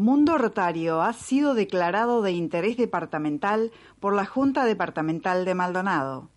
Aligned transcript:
Mundo 0.00 0.38
Rotario 0.38 1.02
ha 1.02 1.12
sido 1.12 1.52
declarado 1.52 2.22
de 2.22 2.32
interés 2.32 2.78
departamental 2.78 3.70
por 4.00 4.14
la 4.14 4.24
Junta 4.24 4.64
Departamental 4.64 5.44
de 5.44 5.54
Maldonado. 5.54 6.30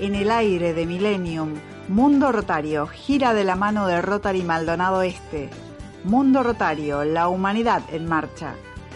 En 0.00 0.16
el 0.16 0.32
aire 0.32 0.74
de 0.74 0.84
Millennium, 0.84 1.54
Mundo 1.86 2.32
Rotario 2.32 2.88
gira 2.88 3.34
de 3.34 3.44
la 3.44 3.54
mano 3.54 3.86
de 3.86 4.02
Rotary 4.02 4.42
Maldonado 4.42 5.02
Este. 5.02 5.48
Mundo 6.02 6.42
Rotario, 6.42 7.04
la 7.04 7.28
humanidad 7.28 7.82
en 7.92 8.08
marcha. 8.08 8.54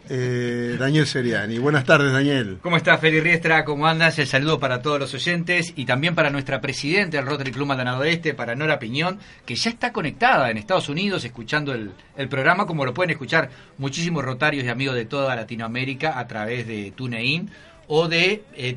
eh, 0.09 0.77
Daniel 0.79 1.07
Seriani. 1.07 1.59
Buenas 1.59 1.85
tardes, 1.85 2.11
Daniel. 2.11 2.57
¿Cómo 2.63 2.79
estás, 2.79 2.99
Feli 3.03 3.21
Riestra? 3.21 3.67
¿Cómo 3.67 3.87
andas? 3.87 4.19
El 4.19 4.27
saludo 4.27 4.59
para 4.59 4.81
todos 4.81 4.99
los 4.99 5.13
oyentes 5.13 5.75
y 5.77 5.85
también 5.85 6.15
para 6.15 6.31
nuestra 6.31 6.63
presidenta 6.63 7.19
del 7.19 7.27
Rotary 7.27 7.51
Club 7.51 7.67
Maldonado 7.67 8.03
Este, 8.05 8.33
para 8.33 8.55
Nora 8.55 8.79
Piñón, 8.79 9.19
que 9.45 9.57
ya 9.57 9.69
está 9.69 9.93
conectada 9.93 10.51
en 10.51 10.57
Estados 10.57 10.89
Unidos 10.89 11.27
escuchando 11.27 11.75
el, 11.75 11.93
programa, 12.31 12.67
como 12.67 12.87
lo 12.87 12.95
pueden 12.95 13.11
escuchar 13.11 13.51
muchísimos 13.77 14.25
rotarios 14.25 14.65
y 14.65 14.69
amigos 14.69 14.95
de 14.95 15.05
toda 15.05 15.37
Latinoamérica 15.37 16.19
a 16.19 16.27
través 16.27 16.67
de 16.67 16.95
TuneIn 16.97 17.51
o 17.89 18.09
de 18.09 18.43
eh. 18.55 18.75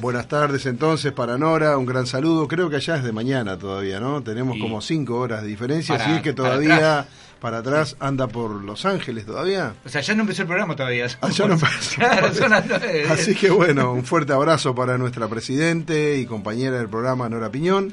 Buenas 0.00 0.26
tardes 0.26 0.66
entonces 0.66 1.12
para 1.12 1.38
Nora, 1.38 1.78
un 1.78 1.86
gran 1.86 2.06
saludo. 2.06 2.48
Creo 2.48 2.68
que 2.68 2.76
allá 2.76 2.96
es 2.96 3.04
de 3.04 3.12
mañana 3.12 3.56
todavía, 3.56 4.00
¿no? 4.00 4.20
Tenemos 4.22 4.58
como 4.58 4.80
cinco 4.80 5.18
horas 5.20 5.42
de 5.42 5.48
diferencia, 5.48 5.96
Para- 5.96 6.04
así 6.08 6.16
es 6.16 6.22
que 6.22 6.32
para 6.32 6.48
todavía 6.48 6.74
atrás. 7.00 7.06
para 7.40 7.58
atrás 7.58 7.96
anda 8.00 8.26
por 8.26 8.50
Los 8.64 8.84
Ángeles 8.84 9.26
todavía. 9.26 9.74
O 9.84 9.88
sea, 9.88 10.00
ya 10.00 10.14
no 10.14 10.22
empezó 10.22 10.42
el 10.42 10.48
programa 10.48 10.74
todavía. 10.74 11.06
Ah, 11.20 11.30
ya 11.30 11.46
no 11.46 11.54
empezó. 11.54 11.94
Claro, 12.00 12.34
son 12.34 12.50
las 12.50 12.66
nueve. 12.66 13.04
Así 13.10 13.36
que 13.36 13.50
bueno, 13.50 13.92
un 13.92 14.04
fuerte 14.04 14.32
abrazo 14.32 14.74
para 14.74 14.98
nuestra 14.98 15.28
presidente 15.28 16.18
y 16.18 16.26
compañera 16.26 16.78
del 16.78 16.88
programa 16.88 17.28
Nora 17.28 17.50
Piñón. 17.50 17.92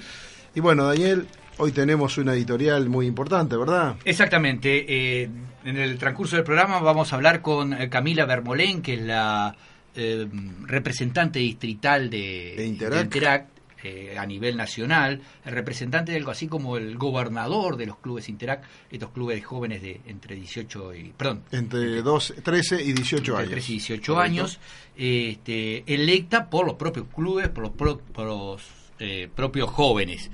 Y 0.55 0.61
bueno, 0.61 0.85
Daniel, 0.85 1.27
hoy 1.59 1.71
tenemos 1.71 2.17
una 2.17 2.33
editorial 2.33 2.89
muy 2.89 3.05
importante, 3.05 3.55
¿verdad? 3.55 3.97
Exactamente. 4.03 4.83
eh, 5.21 5.29
en 5.63 5.77
el 5.77 5.99
transcurso 5.99 6.37
del 6.37 6.45
programa 6.45 6.79
vamos 6.79 7.13
a 7.13 7.17
hablar 7.17 7.41
con 7.43 7.73
eh, 7.73 7.87
Camila 7.89 8.25
Bermolén, 8.25 8.81
que 8.81 8.95
es 8.95 9.01
la 9.01 9.55
eh, 9.99 10.27
representante 10.65 11.39
distrital 11.39 12.09
de, 12.09 12.53
De 12.57 12.65
Interact. 12.65 13.03
Interact, 13.03 13.49
eh, 13.83 14.17
a 14.17 14.25
nivel 14.25 14.57
nacional, 14.57 15.21
el 15.45 15.51
representante 15.53 16.11
de 16.11 16.17
algo 16.17 16.31
así 16.31 16.47
como 16.47 16.75
el 16.77 16.97
gobernador 16.97 17.77
de 17.77 17.85
los 17.85 17.97
clubes 17.99 18.27
Interact, 18.29 18.65
estos 18.91 19.11
clubes 19.11 19.37
de 19.37 19.41
jóvenes 19.43 19.81
de 19.81 20.01
entre 20.07 20.35
18 20.35 20.95
y... 20.95 21.13
Perdón, 21.15 21.43
Entre 21.51 22.01
dos, 22.01 22.33
13 22.43 22.81
y 22.83 22.91
18 22.93 23.17
entre 23.17 23.33
años. 23.35 23.51
13 23.51 23.71
y 23.71 23.75
18 23.75 24.13
Correcto. 24.13 24.21
años, 24.33 24.59
este, 24.97 25.83
electa 25.93 26.49
por 26.49 26.65
los 26.65 26.75
propios 26.75 27.07
clubes, 27.13 27.47
por 27.49 27.63
los, 27.63 27.71
pro- 27.71 27.99
por 27.99 28.25
los 28.25 28.61
eh, 28.99 29.29
propios 29.33 29.69
jóvenes. 29.69 30.29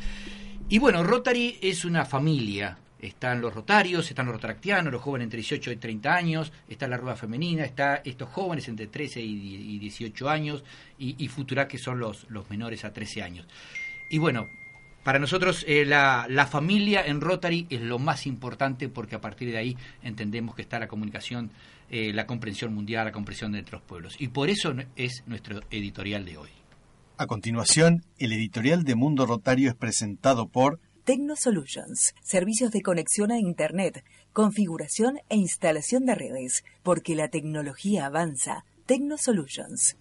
Y 0.70 0.80
bueno, 0.80 1.03
Rotary 1.03 1.59
es 1.62 1.86
una 1.86 2.03
familia. 2.06 2.80
Están 3.05 3.41
los 3.41 3.53
rotarios, 3.53 4.09
están 4.09 4.25
los 4.25 4.35
rotaractianos, 4.35 4.91
los 4.91 5.01
jóvenes 5.01 5.25
entre 5.25 5.38
18 5.38 5.71
y 5.71 5.75
30 5.77 6.13
años, 6.16 6.51
está 6.67 6.88
la 6.88 6.97
rueda 6.97 7.16
femenina, 7.16 7.63
está 7.63 8.01
estos 8.03 8.29
jóvenes 8.29 8.67
entre 8.67 8.88
13 8.88 9.21
y 9.21 9.35
die- 9.39 9.73
y 9.75 9.79
18 9.79 10.29
años 10.29 10.63
y, 10.99 11.16
y 11.23 11.27
Futura, 11.27 11.67
que 11.67 11.77
son 11.77 11.99
los, 11.99 12.25
los 12.29 12.49
menores 12.49 12.83
a 12.85 12.91
13 12.93 13.23
años. 13.23 13.47
Y 14.09 14.17
bueno, 14.17 14.47
para 15.03 15.19
nosotros 15.19 15.63
eh, 15.67 15.85
la, 15.85 16.25
la 16.29 16.47
familia 16.47 17.05
en 17.05 17.21
Rotary 17.21 17.67
es 17.69 17.81
lo 17.81 17.99
más 17.99 18.25
importante 18.25 18.89
porque 18.89 19.16
a 19.16 19.22
partir 19.22 19.51
de 19.51 19.57
ahí 19.57 19.77
entendemos 20.03 20.55
que 20.55 20.63
está 20.63 20.79
la 20.79 20.87
comunicación, 20.87 21.51
eh, 21.91 22.11
la 22.13 22.25
comprensión 22.25 22.73
mundial, 22.73 23.05
la 23.05 23.11
comprensión 23.11 23.51
de 23.51 23.59
nuestros 23.59 23.81
pueblos. 23.83 24.16
Y 24.19 24.29
por 24.29 24.49
eso 24.49 24.73
es 24.95 25.23
nuestro 25.27 25.61
editorial 25.69 26.25
de 26.25 26.37
hoy. 26.37 26.49
A 27.17 27.27
continuación, 27.27 28.03
el 28.17 28.33
editorial 28.33 28.83
de 28.83 28.95
Mundo 28.95 29.25
Rotario 29.25 29.69
es 29.69 29.75
presentado 29.75 30.47
por 30.49 30.79
Tecno 31.05 31.35
Solutions, 31.35 32.16
servicios 32.23 32.71
de 32.71 32.81
conexión 32.81 33.31
a 33.31 33.38
Internet, 33.38 34.03
configuración 34.33 35.19
e 35.29 35.35
instalación 35.35 36.03
de 36.07 36.16
redes, 36.16 36.63
porque 36.81 37.13
la 37.13 37.27
tecnología 37.27 38.07
avanza. 38.07 38.66
Tecno 38.88 39.19
Solutions. 39.19 39.97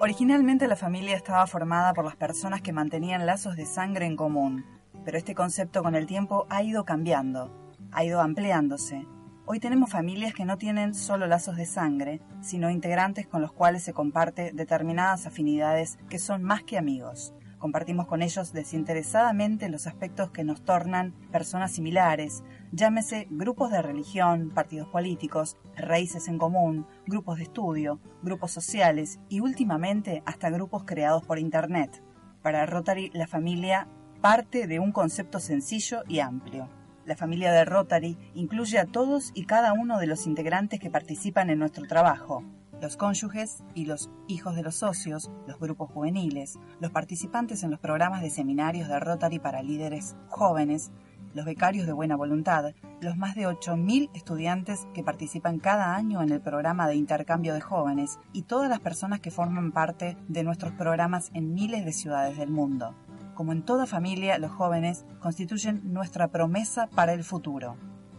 Originalmente 0.00 0.68
la 0.68 0.76
familia 0.76 1.16
estaba 1.16 1.48
formada 1.48 1.92
por 1.92 2.04
las 2.04 2.14
personas 2.14 2.62
que 2.62 2.72
mantenían 2.72 3.26
lazos 3.26 3.56
de 3.56 3.66
sangre 3.66 4.06
en 4.06 4.14
común, 4.14 4.64
pero 5.04 5.18
este 5.18 5.34
concepto 5.34 5.82
con 5.82 5.96
el 5.96 6.06
tiempo 6.06 6.46
ha 6.48 6.62
ido 6.62 6.84
cambiando, 6.84 7.50
ha 7.90 8.04
ido 8.04 8.20
ampliándose. 8.20 9.04
Hoy 9.50 9.60
tenemos 9.60 9.88
familias 9.88 10.34
que 10.34 10.44
no 10.44 10.58
tienen 10.58 10.92
solo 10.92 11.26
lazos 11.26 11.56
de 11.56 11.64
sangre, 11.64 12.20
sino 12.42 12.68
integrantes 12.68 13.26
con 13.26 13.40
los 13.40 13.50
cuales 13.50 13.82
se 13.82 13.94
comparte 13.94 14.52
determinadas 14.52 15.26
afinidades 15.26 15.98
que 16.10 16.18
son 16.18 16.42
más 16.42 16.64
que 16.64 16.76
amigos. 16.76 17.32
Compartimos 17.58 18.06
con 18.06 18.20
ellos 18.20 18.52
desinteresadamente 18.52 19.70
los 19.70 19.86
aspectos 19.86 20.30
que 20.32 20.44
nos 20.44 20.62
tornan 20.66 21.14
personas 21.32 21.72
similares, 21.72 22.44
llámese 22.72 23.26
grupos 23.30 23.70
de 23.70 23.80
religión, 23.80 24.50
partidos 24.50 24.88
políticos, 24.88 25.56
raíces 25.78 26.28
en 26.28 26.36
común, 26.36 26.86
grupos 27.06 27.38
de 27.38 27.44
estudio, 27.44 28.00
grupos 28.22 28.50
sociales 28.50 29.18
y 29.30 29.40
últimamente 29.40 30.22
hasta 30.26 30.50
grupos 30.50 30.84
creados 30.84 31.24
por 31.24 31.38
Internet. 31.38 32.02
Para 32.42 32.66
Rotary, 32.66 33.10
la 33.14 33.26
familia 33.26 33.88
parte 34.20 34.66
de 34.66 34.78
un 34.78 34.92
concepto 34.92 35.40
sencillo 35.40 36.02
y 36.06 36.18
amplio. 36.18 36.68
La 37.08 37.16
familia 37.16 37.52
de 37.52 37.64
Rotary 37.64 38.18
incluye 38.34 38.78
a 38.78 38.84
todos 38.84 39.30
y 39.32 39.46
cada 39.46 39.72
uno 39.72 39.98
de 39.98 40.06
los 40.06 40.26
integrantes 40.26 40.78
que 40.78 40.90
participan 40.90 41.48
en 41.48 41.58
nuestro 41.58 41.86
trabajo, 41.86 42.44
los 42.82 42.98
cónyuges 42.98 43.64
y 43.74 43.86
los 43.86 44.10
hijos 44.26 44.54
de 44.56 44.62
los 44.62 44.74
socios, 44.74 45.30
los 45.46 45.58
grupos 45.58 45.90
juveniles, 45.90 46.58
los 46.80 46.90
participantes 46.90 47.62
en 47.62 47.70
los 47.70 47.80
programas 47.80 48.20
de 48.20 48.28
seminarios 48.28 48.88
de 48.88 49.00
Rotary 49.00 49.38
para 49.38 49.62
líderes 49.62 50.16
jóvenes, 50.28 50.90
los 51.32 51.46
becarios 51.46 51.86
de 51.86 51.94
buena 51.94 52.14
voluntad, 52.14 52.74
los 53.00 53.16
más 53.16 53.34
de 53.34 53.46
8.000 53.46 54.10
estudiantes 54.12 54.86
que 54.92 55.02
participan 55.02 55.60
cada 55.60 55.96
año 55.96 56.20
en 56.20 56.30
el 56.30 56.42
programa 56.42 56.88
de 56.88 56.96
intercambio 56.96 57.54
de 57.54 57.62
jóvenes 57.62 58.18
y 58.34 58.42
todas 58.42 58.68
las 58.68 58.80
personas 58.80 59.20
que 59.20 59.30
forman 59.30 59.72
parte 59.72 60.18
de 60.28 60.44
nuestros 60.44 60.74
programas 60.74 61.30
en 61.32 61.54
miles 61.54 61.86
de 61.86 61.94
ciudades 61.94 62.36
del 62.36 62.50
mundo. 62.50 62.94
Como 63.38 63.52
en 63.52 63.62
toda 63.62 63.86
familia, 63.86 64.36
los 64.38 64.50
jóvenes 64.50 65.04
constituyen 65.20 65.80
nuestra 65.92 66.26
promesa 66.26 66.88
para 66.88 67.12
el 67.12 67.22
futuro. 67.22 67.76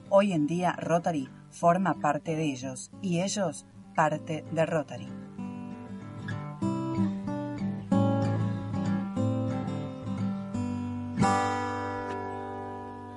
Hoy 0.08 0.32
en 0.32 0.48
día 0.48 0.72
Rotary 0.72 1.28
forma 1.52 1.96
parte 1.96 2.38
de 2.38 2.46
ellos 2.46 2.90
y 3.02 3.20
ellos 3.20 3.66
parte 3.98 4.46
de 4.50 4.66
Rotary. 4.66 5.10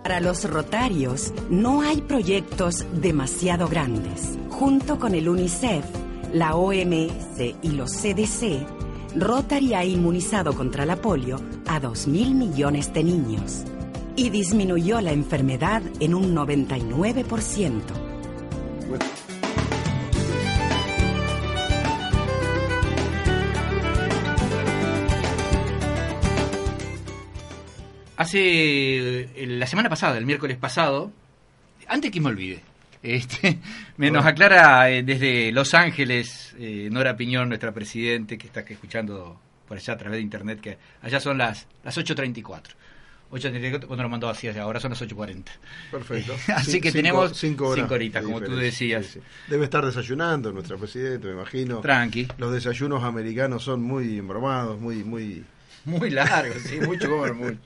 Para 0.03 0.19
los 0.19 0.51
rotarios 0.51 1.33
no 1.51 1.83
hay 1.83 2.01
proyectos 2.01 2.85
demasiado 3.01 3.69
grandes. 3.69 4.41
Junto 4.51 4.99
con 4.99 5.15
el 5.15 5.29
UNICEF, 5.29 5.85
la 6.33 6.57
OMS 6.57 7.39
y 7.63 7.71
los 7.71 7.93
CDC, 7.93 8.82
Rotary 9.15 9.75
ha 9.75 9.85
inmunizado 9.85 10.55
contra 10.55 10.87
la 10.87 10.97
polio 10.97 11.37
a 11.67 11.81
2.000 11.81 12.35
millones 12.35 12.93
de 12.95 13.05
niños 13.05 13.65
y 14.17 14.31
disminuyó 14.31 15.01
la 15.01 15.13
enfermedad 15.13 15.83
en 16.01 16.15
un 16.15 16.35
99%. 16.35 17.73
Hace 28.17 28.39
eh, 28.41 29.47
la 29.47 29.67
semana 29.67 29.89
pasada, 29.89 30.17
el 30.17 30.25
miércoles 30.25 30.57
pasado, 30.57 31.11
antes 31.87 32.11
que 32.11 32.21
me 32.21 32.29
olvide, 32.29 32.63
este, 33.03 33.59
me 33.97 34.11
nos 34.11 34.25
aclara 34.25 34.91
eh, 34.91 35.03
desde 35.03 35.53
Los 35.53 35.75
Ángeles 35.75 36.55
eh, 36.59 36.89
Nora 36.91 37.17
Piñón, 37.17 37.49
nuestra 37.49 37.73
presidente, 37.73 38.39
que 38.39 38.47
está 38.47 38.61
escuchando 38.61 39.41
por 39.67 39.77
allá 39.77 39.95
a 39.95 39.97
través 39.99 40.17
de 40.19 40.23
internet, 40.23 40.61
que 40.61 40.79
allá 41.03 41.21
son 41.21 41.39
las, 41.39 41.67
las 41.85 41.97
8.34. 41.97 42.61
8.34 43.31 43.87
cuando 43.87 44.03
lo 44.03 44.09
mandó 44.11 44.29
así, 44.29 44.47
ahora 44.49 44.79
son 44.79 44.91
las 44.91 45.01
8.40. 45.01 45.45
Perfecto. 45.91 46.35
Así 46.55 46.83
que 46.83 46.91
cinco- 46.91 46.97
tenemos 47.03 47.37
cinco 47.39 47.69
horas 47.69 47.91
horitas, 47.91 48.23
de 48.23 48.27
como 48.31 48.43
tú 48.43 48.55
decías. 48.57 49.07
Sí, 49.07 49.13
sí. 49.15 49.21
Debe 49.49 49.65
estar 49.65 49.83
desayunando 49.87 50.53
nuestra 50.53 50.77
presidenta, 50.77 51.29
me 51.29 51.33
imagino. 51.33 51.81
Tranqui. 51.81 52.29
Los 52.37 52.53
desayunos 52.53 53.03
americanos 53.03 53.63
son 53.65 53.83
muy 53.83 54.19
embromados, 54.19 54.79
muy, 54.79 55.03
muy. 55.03 55.45
Muy 55.85 56.11
largo, 56.11 56.55
sí, 56.61 56.81
mucho 56.81 57.09
comer 57.11 57.35
mucho. 57.35 57.59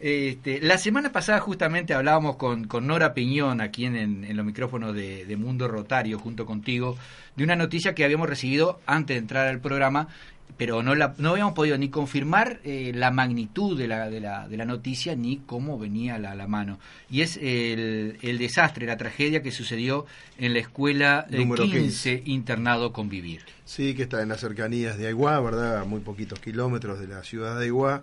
Este, 0.00 0.60
la 0.60 0.78
semana 0.78 1.10
pasada 1.12 1.40
justamente 1.40 1.92
hablábamos 1.94 2.36
con, 2.36 2.64
con 2.66 2.86
Nora 2.86 3.14
Piñón 3.14 3.60
aquí 3.60 3.84
en, 3.86 3.96
en- 3.96 4.36
los 4.36 4.46
micrófonos 4.46 4.94
de, 4.94 5.24
de 5.26 5.36
Mundo 5.36 5.66
Rotario 5.68 6.18
junto 6.18 6.46
contigo 6.46 6.96
de 7.36 7.44
una 7.44 7.56
noticia 7.56 7.94
que 7.94 8.04
habíamos 8.04 8.28
recibido 8.28 8.80
antes 8.86 9.14
de 9.16 9.18
entrar 9.20 9.48
al 9.48 9.60
programa, 9.60 10.08
pero 10.56 10.82
no, 10.82 10.94
la, 10.94 11.14
no 11.18 11.30
habíamos 11.30 11.54
podido 11.54 11.78
ni 11.78 11.88
confirmar 11.88 12.60
eh, 12.64 12.92
la 12.94 13.10
magnitud 13.10 13.78
de 13.78 13.86
la, 13.86 14.10
de, 14.10 14.20
la, 14.20 14.48
de 14.48 14.56
la 14.56 14.64
noticia 14.64 15.14
ni 15.14 15.38
cómo 15.38 15.78
venía 15.78 16.18
la, 16.18 16.34
la 16.34 16.48
mano. 16.48 16.78
Y 17.10 17.20
es 17.20 17.36
el, 17.36 18.18
el 18.22 18.38
desastre, 18.38 18.86
la 18.86 18.96
tragedia 18.96 19.42
que 19.42 19.52
sucedió 19.52 20.06
en 20.36 20.54
la 20.54 20.58
escuela 20.58 21.26
eh, 21.30 21.38
Número 21.38 21.64
15, 21.64 22.22
internado 22.26 22.92
Convivir. 22.92 23.42
Sí, 23.64 23.94
que 23.94 24.02
está 24.02 24.22
en 24.22 24.30
las 24.30 24.40
cercanías 24.40 24.98
de 24.98 25.06
Aiguá, 25.06 25.38
¿verdad? 25.40 25.78
A 25.78 25.84
muy 25.84 26.00
poquitos 26.00 26.40
kilómetros 26.40 26.98
de 26.98 27.06
la 27.06 27.22
ciudad 27.22 27.56
de 27.58 27.66
Aiguá. 27.66 28.02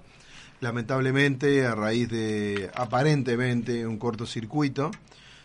Lamentablemente, 0.61 1.65
a 1.65 1.75
raíz 1.75 2.09
de 2.09 2.69
aparentemente 2.73 3.85
un 3.85 3.97
cortocircuito, 3.97 4.91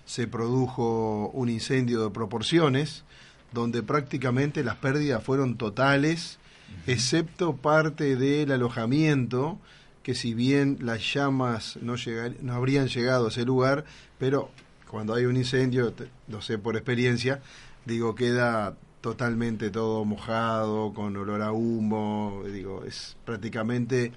se 0.05 0.27
produjo 0.27 1.31
un 1.35 1.49
incendio 1.49 2.05
de 2.05 2.11
proporciones, 2.11 3.05
donde 3.53 3.83
prácticamente 3.83 4.63
las 4.63 4.77
pérdidas 4.77 5.23
fueron 5.23 5.57
totales, 5.57 6.39
excepto 6.87 7.57
parte 7.57 8.17
del 8.17 8.53
alojamiento, 8.53 9.59
que 10.03 10.15
si 10.15 10.35
bien 10.35 10.79
las 10.81 11.13
llamas 11.15 11.79
no, 11.83 11.97
llegar- 11.97 12.35
no 12.43 12.55
habrían 12.55 12.89
llegado 12.89 13.27
a 13.27 13.29
ese 13.29 13.45
lugar, 13.45 13.85
pero 14.19 14.51
cuando 14.89 15.15
hay 15.15 15.25
un 15.27 15.37
incendio, 15.37 15.93
te- 15.93 16.09
lo 16.29 16.41
sé 16.43 16.59
por 16.59 16.77
experiencia, 16.77 17.41
digo, 17.85 18.15
queda 18.15 18.77
totalmente 19.01 19.71
todo 19.71 20.05
mojado, 20.05 20.93
con 20.93 21.17
olor 21.17 21.43
a 21.43 21.53
humo, 21.53 22.43
digo, 22.53 22.85
es 22.85 23.17
prácticamente 23.25 24.13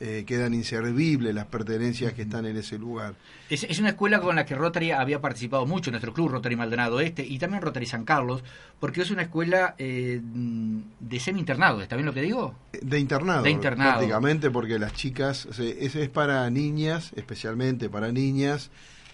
eh, 0.00 0.24
quedan 0.26 0.54
inservibles 0.54 1.34
las 1.34 1.46
pertenencias 1.46 2.12
que 2.12 2.22
están 2.22 2.46
en 2.46 2.56
ese 2.56 2.78
lugar. 2.78 3.14
Es, 3.48 3.64
es 3.64 3.78
una 3.78 3.90
escuela 3.90 4.20
con 4.20 4.36
la 4.36 4.44
que 4.44 4.54
Rotary 4.54 4.90
había 4.90 5.20
participado 5.20 5.66
mucho, 5.66 5.90
nuestro 5.90 6.12
club 6.12 6.30
Rotary 6.30 6.56
Maldonado 6.56 7.00
Este 7.00 7.24
y 7.24 7.38
también 7.38 7.62
Rotary 7.62 7.86
San 7.86 8.04
Carlos, 8.04 8.42
porque 8.80 9.02
es 9.02 9.10
una 9.10 9.22
escuela 9.22 9.74
eh, 9.78 10.20
de 10.22 11.20
semi-internado, 11.20 11.82
¿está 11.82 11.96
bien 11.96 12.06
lo 12.06 12.14
que 12.14 12.22
digo? 12.22 12.54
De 12.80 12.98
internado, 12.98 13.42
De 13.42 13.50
internado. 13.50 13.92
prácticamente, 13.92 14.50
porque 14.50 14.78
las 14.78 14.94
chicas, 14.94 15.48
es 15.58 16.08
para 16.08 16.48
niñas, 16.50 17.12
especialmente 17.16 17.88
para 17.88 18.12
niñas 18.12 18.70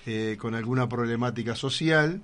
eh, 0.06 0.36
con 0.40 0.54
alguna 0.54 0.88
problemática 0.88 1.54
social. 1.54 2.22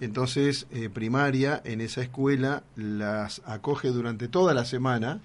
Entonces, 0.00 0.66
eh, 0.70 0.88
primaria 0.88 1.60
en 1.64 1.82
esa 1.82 2.00
escuela 2.00 2.62
las 2.74 3.42
acoge 3.44 3.88
durante 3.88 4.28
toda 4.28 4.54
la 4.54 4.64
semana, 4.64 5.20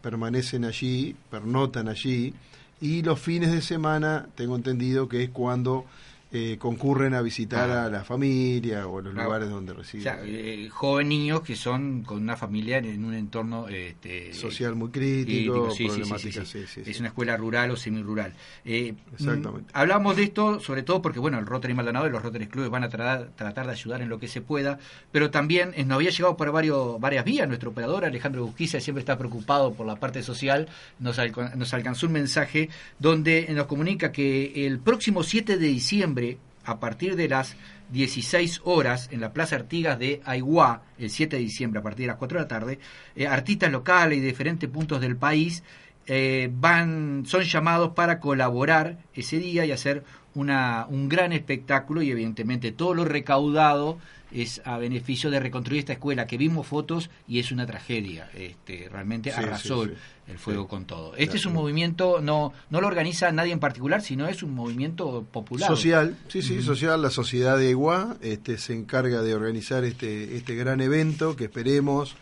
permanecen 0.00 0.64
allí, 0.64 1.16
pernotan 1.30 1.88
allí, 1.88 2.34
y 2.80 3.02
los 3.02 3.18
fines 3.18 3.52
de 3.52 3.62
semana, 3.62 4.26
tengo 4.34 4.56
entendido 4.56 5.08
que 5.08 5.22
es 5.24 5.30
cuando 5.30 5.86
eh, 6.32 6.56
concurren 6.58 7.14
a 7.14 7.22
visitar 7.22 7.70
Ah. 7.70 7.84
a 7.86 7.90
la 7.90 8.04
familia 8.04 8.86
o 8.86 8.98
a 8.98 9.02
los 9.02 9.12
Claro. 9.12 9.28
lugares 9.28 9.48
donde 9.48 9.72
O 9.72 9.76
residen. 9.76 10.02
sea, 10.02 10.18
eh, 10.24 10.68
joven 10.70 11.08
niños 11.08 11.40
que 11.42 11.54
son 11.56 12.02
con 12.02 12.18
una 12.22 12.36
familia 12.36 12.78
en 12.78 13.04
un 13.04 13.14
entorno 13.14 13.68
este, 13.68 14.32
Social 14.34 14.74
muy 14.74 14.90
crítico, 14.90 15.68
crítico, 15.68 15.70
sí, 15.70 16.80
Es 16.84 16.98
una 16.98 17.08
escuela 17.08 17.36
rural 17.36 17.70
o 17.70 17.76
semirural. 17.76 18.32
Eh, 18.64 18.94
Exactamente. 19.12 19.72
mm, 19.72 19.76
hablamos 19.78 20.16
de 20.16 20.24
esto 20.24 20.60
sobre 20.60 20.82
todo 20.82 21.00
porque, 21.00 21.18
bueno, 21.20 21.38
el 21.38 21.46
Rotary 21.46 21.74
Maldonado 21.74 22.06
y 22.08 22.10
los 22.10 22.22
Rotary 22.22 22.48
Clubes 22.48 22.70
van 22.70 22.82
a 22.84 22.88
tratar, 22.88 23.30
tratar 23.36 23.66
de 23.66 23.72
ayudar 23.72 24.02
en 24.02 24.08
lo 24.08 24.18
que 24.18 24.28
se 24.28 24.40
pueda, 24.40 24.78
pero 25.12 25.30
también 25.30 25.72
eh, 25.76 25.84
nos 25.84 25.96
había 25.96 26.10
llegado 26.10 26.36
por 26.36 26.50
varios, 26.50 27.00
varias 27.00 27.24
vías. 27.24 27.46
Nuestro 27.46 27.70
operador, 27.70 28.04
Alejandro 28.04 28.44
Busquiza, 28.44 28.80
siempre 28.80 29.00
está 29.00 29.16
preocupado 29.16 29.74
por 29.74 29.86
la 29.86 29.96
parte 29.96 30.22
social. 30.22 30.68
Nos, 30.98 31.18
nos 31.56 31.72
alcanzó 31.74 32.06
un 32.06 32.12
mensaje 32.12 32.68
donde 32.98 33.46
nos 33.50 33.66
comunica 33.66 34.10
que 34.12 34.66
el 34.66 34.80
próximo 34.80 35.22
7 35.22 35.56
de 35.56 35.66
diciembre, 35.68 36.25
a 36.64 36.80
partir 36.80 37.16
de 37.16 37.28
las 37.28 37.56
16 37.92 38.62
horas 38.64 39.08
en 39.12 39.20
la 39.20 39.32
Plaza 39.32 39.56
Artigas 39.56 39.98
de 39.98 40.20
Aiguá, 40.24 40.82
el 40.98 41.10
7 41.10 41.36
de 41.36 41.42
diciembre 41.42 41.80
a 41.80 41.82
partir 41.82 42.04
de 42.04 42.08
las 42.08 42.16
4 42.16 42.38
de 42.38 42.44
la 42.44 42.48
tarde, 42.48 42.78
eh, 43.14 43.26
artistas 43.26 43.70
locales 43.70 44.18
y 44.18 44.20
de 44.20 44.26
diferentes 44.26 44.68
puntos 44.68 45.00
del 45.00 45.16
país 45.16 45.62
eh, 46.08 46.50
van, 46.52 47.24
son 47.26 47.42
llamados 47.42 47.92
para 47.92 48.20
colaborar 48.20 48.98
ese 49.14 49.38
día 49.38 49.64
y 49.64 49.72
hacer 49.72 50.04
una, 50.34 50.86
un 50.88 51.08
gran 51.08 51.32
espectáculo 51.32 52.02
y 52.02 52.10
evidentemente 52.10 52.72
todo 52.72 52.94
lo 52.94 53.04
recaudado 53.04 53.98
es 54.32 54.60
a 54.64 54.76
beneficio 54.78 55.30
de 55.30 55.38
reconstruir 55.40 55.78
esta 55.80 55.92
escuela 55.92 56.26
que 56.26 56.36
vimos 56.36 56.66
fotos 56.66 57.10
y 57.28 57.38
es 57.38 57.52
una 57.52 57.64
tragedia 57.66 58.28
este 58.34 58.88
realmente 58.90 59.30
Sí, 59.30 59.36
arrasó 59.38 59.84
sí, 59.84 59.90
sí. 59.90 60.32
el 60.32 60.38
fuego 60.38 60.66
con 60.66 60.84
todo 60.84 61.12
este 61.12 61.24
Claro. 61.26 61.38
es 61.38 61.46
un 61.46 61.52
movimiento 61.52 62.20
no 62.20 62.52
no 62.70 62.80
lo 62.80 62.88
organiza 62.88 63.30
nadie 63.30 63.52
en 63.52 63.60
particular 63.60 64.02
sino 64.02 64.26
es 64.26 64.42
un 64.42 64.52
movimiento 64.54 65.24
popular 65.30 65.68
Social, 65.68 66.16
sí, 66.28 66.42
sí, 66.42 66.60
social. 66.62 67.00
La 67.02 67.10
sociedad 67.10 67.56
de 67.56 67.70
Iguá 67.70 68.16
este, 68.20 68.58
se 68.58 68.74
encarga 68.74 69.22
de 69.22 69.34
organizar 69.34 69.84
este, 69.84 70.36
este 70.36 70.54
gran 70.56 70.80
evento 70.80 71.36
que 71.36 71.44
esperemos 71.44 72.16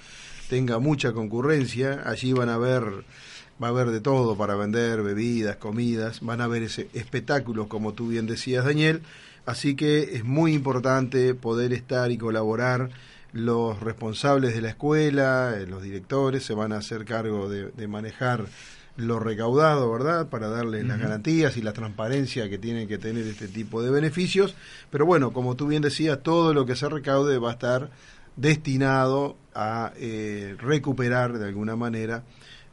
tenga 0.50 0.78
mucha 0.78 1.12
concurrencia. 1.12 2.02
Allí 2.04 2.32
van 2.34 2.50
a 2.50 2.58
ver, 2.58 2.82
va 3.62 3.68
a 3.68 3.70
haber 3.70 3.88
de 3.90 4.00
todo 4.00 4.36
para 4.36 4.54
vender, 4.56 5.02
bebidas, 5.02 5.56
comidas, 5.56 6.20
van 6.20 6.42
a 6.42 6.46
ver 6.48 6.64
ese 6.64 6.88
espectáculos, 6.92 7.66
como 7.66 7.94
tú 7.94 8.08
bien 8.08 8.26
decías, 8.26 8.64
Daniel. 8.66 9.00
Así 9.46 9.76
que 9.76 10.16
es 10.16 10.24
muy 10.24 10.54
importante 10.54 11.34
poder 11.34 11.72
estar 11.72 12.10
y 12.10 12.18
colaborar. 12.18 12.90
Los 13.32 13.80
responsables 13.80 14.54
de 14.54 14.60
la 14.60 14.68
escuela, 14.68 15.54
eh, 15.56 15.66
los 15.66 15.82
directores, 15.82 16.44
se 16.44 16.54
van 16.54 16.72
a 16.72 16.76
hacer 16.76 17.04
cargo 17.04 17.48
de, 17.48 17.70
de 17.72 17.88
manejar 17.88 18.46
lo 18.96 19.18
recaudado, 19.18 19.90
¿verdad? 19.90 20.28
Para 20.28 20.48
darle 20.48 20.84
las 20.84 21.00
garantías 21.00 21.56
y 21.56 21.62
la 21.62 21.72
transparencia 21.72 22.48
que 22.48 22.58
tienen 22.58 22.86
que 22.86 22.98
tener 22.98 23.26
este 23.26 23.48
tipo 23.48 23.82
de 23.82 23.90
beneficios. 23.90 24.54
Pero 24.90 25.04
bueno, 25.04 25.32
como 25.32 25.56
tú 25.56 25.66
bien 25.66 25.82
decías, 25.82 26.22
todo 26.22 26.54
lo 26.54 26.64
que 26.64 26.76
se 26.76 26.88
recaude 26.88 27.38
va 27.38 27.50
a 27.50 27.54
estar 27.54 27.90
destinado 28.36 29.36
a 29.54 29.92
eh, 29.96 30.56
recuperar 30.58 31.38
de 31.38 31.46
alguna 31.46 31.76
manera 31.76 32.24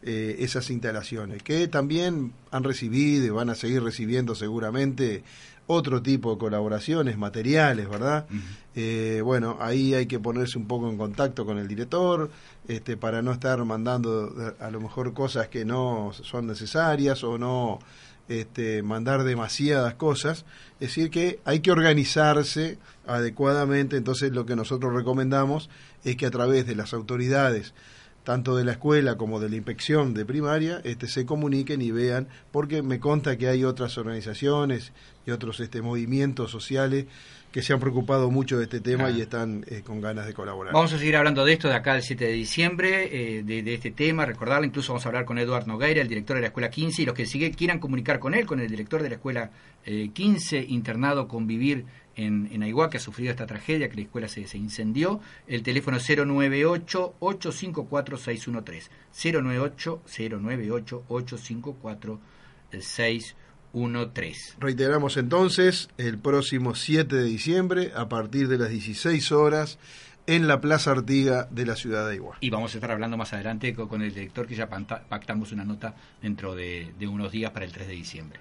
eh, 0.04 0.38
esas 0.40 0.70
instalaciones, 0.70 1.44
que 1.44 1.68
también 1.68 2.34
han 2.52 2.64
recibido 2.64 3.26
y 3.26 3.30
van 3.30 3.50
a 3.50 3.56
seguir 3.56 3.84
recibiendo 3.84 4.36
seguramente 4.36 5.24
otro 5.72 6.02
tipo 6.02 6.34
de 6.34 6.38
colaboraciones 6.38 7.18
materiales, 7.18 7.90
¿verdad? 7.90 8.26
Eh, 8.76 9.22
bueno, 9.24 9.58
ahí 9.60 9.94
hay 9.94 10.06
que 10.06 10.20
ponerse 10.20 10.58
un 10.58 10.68
poco 10.68 10.90
en 10.90 10.98
contacto 10.98 11.46
con 11.46 11.58
el 11.58 11.68
director, 11.68 12.30
este, 12.68 12.98
para 12.98 13.22
no 13.22 13.32
estar 13.32 13.64
mandando 13.66 14.28
eh, 14.28 14.54
a 14.60 14.70
lo 14.70 14.82
mejor 14.82 15.14
cosas 15.14 15.48
que 15.48 15.66
no 15.66 16.12
son 16.14 16.48
necesarias 16.48 17.24
o 17.24 17.38
no 17.38 17.80
este, 18.28 18.84
mandar 18.84 19.24
demasiadas 19.24 19.96
cosas. 19.96 20.46
Es 20.80 20.90
decir, 20.90 21.10
que 21.10 21.40
hay 21.46 21.60
que 21.60 21.72
organizarse 21.72 22.78
adecuadamente. 23.08 23.98
Entonces, 23.98 24.32
lo 24.32 24.46
que 24.46 24.56
nosotros 24.56 24.94
recomendamos 24.94 25.70
es 26.04 26.16
que 26.16 26.26
a 26.26 26.32
través 26.32 26.66
de 26.66 26.76
las 26.76 26.94
autoridades, 26.94 27.74
tanto 28.24 28.56
de 28.56 28.64
la 28.64 28.74
escuela 28.74 29.18
como 29.18 29.40
de 29.40 29.50
la 29.50 29.56
inspección 29.56 30.14
de 30.14 30.26
primaria, 30.26 30.82
este, 30.84 31.08
se 31.08 31.26
comuniquen 31.26 31.82
y 31.82 31.92
vean, 31.92 32.28
porque 32.52 32.82
me 32.84 33.00
consta 33.00 33.38
que 33.38 33.48
hay 33.48 33.64
otras 33.64 33.98
organizaciones 33.98 34.92
y 35.26 35.32
otros 35.32 35.60
este, 35.60 35.82
movimientos 35.82 36.52
sociales 36.52 37.06
que 37.52 37.62
se 37.62 37.74
han 37.74 37.82
preocupado 37.82 38.32
mucho 38.32 38.58
de 38.58 38.64
este 38.64 38.80
tema 38.80 39.08
Ah. 39.08 39.12
y 39.12 39.22
están 39.22 39.66
eh, 39.68 39.82
con 39.84 40.00
ganas 40.00 40.26
de 40.26 40.34
colaborar. 40.34 40.74
Vamos 40.74 40.94
a 40.94 40.98
seguir 40.98 41.18
hablando 41.18 41.44
de 41.44 41.52
esto 41.54 41.68
de 41.68 41.76
acá 41.76 41.96
el 41.96 42.02
7 42.02 42.26
de 42.26 42.32
diciembre, 42.32 43.10
eh, 43.40 43.44
de, 43.44 43.62
de 43.62 43.74
este 43.74 43.92
tema, 43.92 44.26
recordarlo, 44.26 44.66
incluso 44.66 44.94
vamos 44.94 45.06
a 45.06 45.10
hablar 45.10 45.26
con 45.26 45.38
Eduardo 45.38 45.68
Nogueira, 45.68 46.02
el 46.02 46.08
director 46.08 46.36
de 46.36 46.42
la 46.42 46.48
Escuela 46.48 46.70
15, 46.70 47.02
y 47.02 47.06
los 47.06 47.14
que 47.14 47.26
sigue, 47.26 47.52
quieran 47.52 47.80
comunicar 47.80 48.20
con 48.20 48.34
él, 48.36 48.46
con 48.46 48.60
el 48.62 48.70
director 48.70 49.04
de 49.04 49.10
la 49.10 49.16
Escuela 49.16 49.52
eh, 49.86 50.12
15, 50.14 50.64
internado 50.70 51.28
con 51.28 51.46
vivir 51.46 51.86
en, 52.16 52.50
en 52.52 52.64
Aiguá, 52.64 52.90
que 52.90 52.98
ha 52.98 53.00
sufrido 53.00 53.32
esta 53.32 53.46
tragedia, 53.46 53.90
que 53.90 53.96
la 53.96 54.02
escuela 54.04 54.28
se, 54.28 54.46
se 54.48 54.58
incendió, 54.58 55.22
el 55.48 55.64
teléfono 55.64 55.98
098-854-613, 55.98 58.90
098-098-854-613. 63.74 64.56
Reiteramos 64.60 65.18
entonces, 65.18 65.90
el 65.98 66.18
próximo 66.18 66.76
7 66.76 67.16
de 67.16 67.24
diciembre, 67.24 67.92
a 67.96 68.10
partir 68.10 68.48
de 68.48 68.58
las 68.58 68.70
16 68.70 69.32
horas, 69.32 69.80
en 70.28 70.48
la 70.48 70.62
Plaza 70.62 70.92
Artiga 70.92 71.48
de 71.50 71.66
la 71.66 71.76
ciudad 71.76 72.08
de 72.08 72.16
Iguá. 72.16 72.38
Y 72.42 72.50
vamos 72.50 72.74
a 72.74 72.78
estar 72.78 72.92
hablando 72.92 73.18
más 73.18 73.34
adelante 73.34 73.74
co- 73.74 73.88
con 73.88 74.02
el 74.02 74.14
director, 74.14 74.46
que 74.46 74.56
ya 74.56 74.70
pactamos 74.70 75.52
una 75.52 75.64
nota 75.66 75.96
dentro 76.22 76.54
de, 76.56 76.94
de 77.00 77.08
unos 77.08 77.32
días 77.32 77.52
para 77.52 77.66
el 77.66 77.72
3 77.72 77.88
de 77.88 77.94
diciembre. 77.94 78.40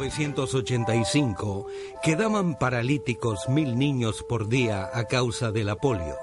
1985 0.00 1.66
quedaban 2.02 2.58
paralíticos 2.58 3.48
mil 3.50 3.78
niños 3.78 4.24
por 4.26 4.48
día 4.48 4.88
a 4.94 5.04
causa 5.04 5.52
de 5.52 5.62
la 5.62 5.76
polio. 5.76 6.16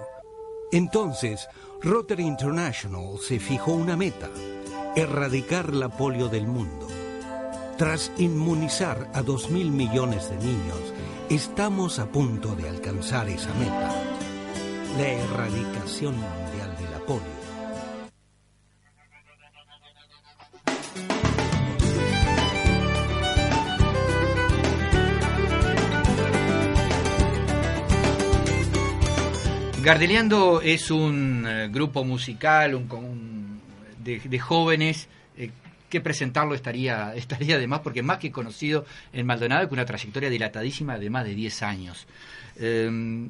Entonces, 0.71 1.47
Rotary 1.81 2.23
International 2.23 3.19
se 3.19 3.39
fijó 3.39 3.73
una 3.73 3.95
meta, 3.95 4.29
erradicar 4.95 5.73
la 5.75 5.89
polio 5.89 6.27
del 6.27 6.47
mundo. 6.47 6.87
Tras 7.77 8.11
inmunizar 8.17 9.11
a 9.13 9.21
dos 9.21 9.51
mil 9.51 9.69
millones 9.69 10.31
de 10.31 10.37
niños, 10.37 10.93
estamos 11.29 11.99
a 11.99 12.07
punto 12.07 12.55
de 12.55 12.69
alcanzar 12.69 13.29
esa 13.29 13.53
meta, 13.53 13.93
la 14.97 15.07
erradicación 15.07 16.15
mundial 16.15 16.75
de 16.79 16.89
la 16.89 17.05
polio. 17.05 17.36
Gardeliando 29.87 30.59
es 30.61 30.91
un 30.91 31.45
eh, 31.47 31.69
grupo 31.71 32.03
musical 32.03 32.75
un, 32.75 32.91
un- 32.91 33.61
de, 34.03 34.19
de 34.19 34.39
jóvenes 34.39 35.07
eh, 35.37 35.49
que 35.89 36.01
presentarlo 36.01 36.53
estaría, 36.55 37.13
estaría 37.15 37.57
de 37.57 37.67
más, 37.67 37.79
porque 37.79 38.03
más 38.03 38.17
que 38.17 38.29
conocido 38.31 38.85
en 39.13 39.25
Maldonado, 39.25 39.67
con 39.69 39.77
una 39.79 39.85
trayectoria 39.85 40.29
dilatadísima 40.29 40.99
de 40.99 41.09
más 41.09 41.23
de 41.23 41.35
10 41.35 41.63
años. 41.63 42.05
Eh, 42.57 43.27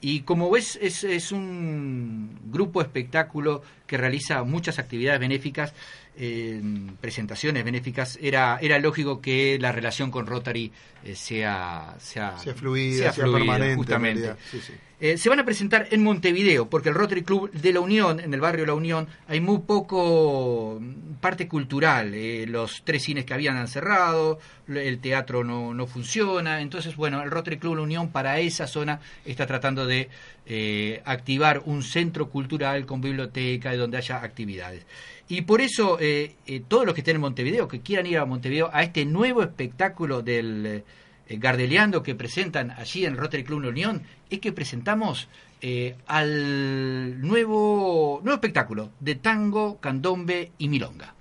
y 0.00 0.20
como 0.20 0.50
ves, 0.50 0.78
es, 0.82 1.02
es 1.02 1.32
un 1.32 2.38
grupo 2.52 2.80
espectáculo 2.82 3.62
que 3.86 3.96
realiza 3.96 4.44
muchas 4.44 4.78
actividades 4.78 5.18
benéficas, 5.18 5.72
eh, 6.16 6.60
presentaciones 7.00 7.64
benéficas. 7.64 8.18
Era, 8.20 8.58
era 8.60 8.78
lógico 8.78 9.20
que 9.22 9.58
la 9.58 9.72
relación 9.72 10.10
con 10.10 10.26
Rotary 10.26 10.70
eh, 11.04 11.14
sea, 11.16 11.94
sea, 11.98 12.36
Sea 12.38 12.52
fluida, 12.54 13.12
sea, 13.12 13.12
fluida, 13.14 13.38
permanente. 13.38 13.70
en 13.72 13.76
justamente. 13.78 14.34
Sí, 14.50 14.60
sí. 14.60 14.72
Eh, 15.04 15.18
se 15.18 15.28
van 15.28 15.38
a 15.38 15.44
presentar 15.44 15.88
en 15.90 16.02
Montevideo, 16.02 16.70
porque 16.70 16.88
el 16.88 16.94
Rotary 16.94 17.24
Club 17.24 17.52
de 17.52 17.74
la 17.74 17.80
Unión, 17.80 18.20
en 18.20 18.32
el 18.32 18.40
barrio 18.40 18.64
La 18.64 18.72
Unión, 18.72 19.06
hay 19.28 19.38
muy 19.38 19.58
poco 19.58 20.78
mm, 20.80 21.16
parte 21.20 21.46
cultural. 21.46 22.14
Eh, 22.14 22.46
los 22.48 22.80
tres 22.84 23.02
cines 23.02 23.26
que 23.26 23.34
habían 23.34 23.58
han 23.58 23.68
cerrado, 23.68 24.38
el 24.66 24.98
teatro 25.00 25.44
no, 25.44 25.74
no 25.74 25.86
funciona. 25.86 26.62
Entonces, 26.62 26.96
bueno, 26.96 27.22
el 27.22 27.30
Rotary 27.30 27.58
Club 27.58 27.74
de 27.74 27.76
la 27.76 27.82
Unión 27.82 28.08
para 28.12 28.40
esa 28.40 28.66
zona 28.66 28.98
está 29.26 29.46
tratando 29.46 29.84
de 29.84 30.08
eh, 30.46 31.02
activar 31.04 31.60
un 31.66 31.82
centro 31.82 32.30
cultural 32.30 32.86
con 32.86 33.02
biblioteca 33.02 33.74
y 33.74 33.76
donde 33.76 33.98
haya 33.98 34.22
actividades. 34.22 34.86
Y 35.28 35.42
por 35.42 35.60
eso, 35.60 35.98
todos 36.68 36.86
los 36.86 36.94
que 36.94 37.02
estén 37.02 37.16
en 37.16 37.20
Montevideo, 37.20 37.68
que 37.68 37.80
quieran 37.80 38.06
ir 38.06 38.16
a 38.16 38.24
Montevideo 38.24 38.70
a 38.72 38.82
este 38.82 39.04
nuevo 39.04 39.42
espectáculo 39.42 40.22
del 40.22 40.82
eh, 41.28 41.38
Gardeliando 41.38 42.02
que 42.02 42.14
presentan 42.14 42.70
allí 42.70 43.04
en 43.04 43.16
Rotary 43.16 43.44
Club 43.44 43.62
la 43.62 43.68
Unión, 43.68 44.02
es 44.30 44.40
que 44.40 44.52
presentamos 44.52 45.28
eh, 45.60 45.96
al 46.06 47.20
nuevo, 47.20 48.20
nuevo 48.22 48.34
espectáculo 48.34 48.90
de 49.00 49.14
tango, 49.14 49.78
candombe 49.80 50.52
y 50.58 50.68
milonga. 50.68 51.14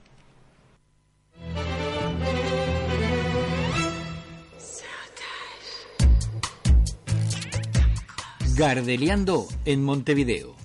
Gardeliando 8.55 9.47
en 9.65 9.83
Montevideo. 9.83 10.55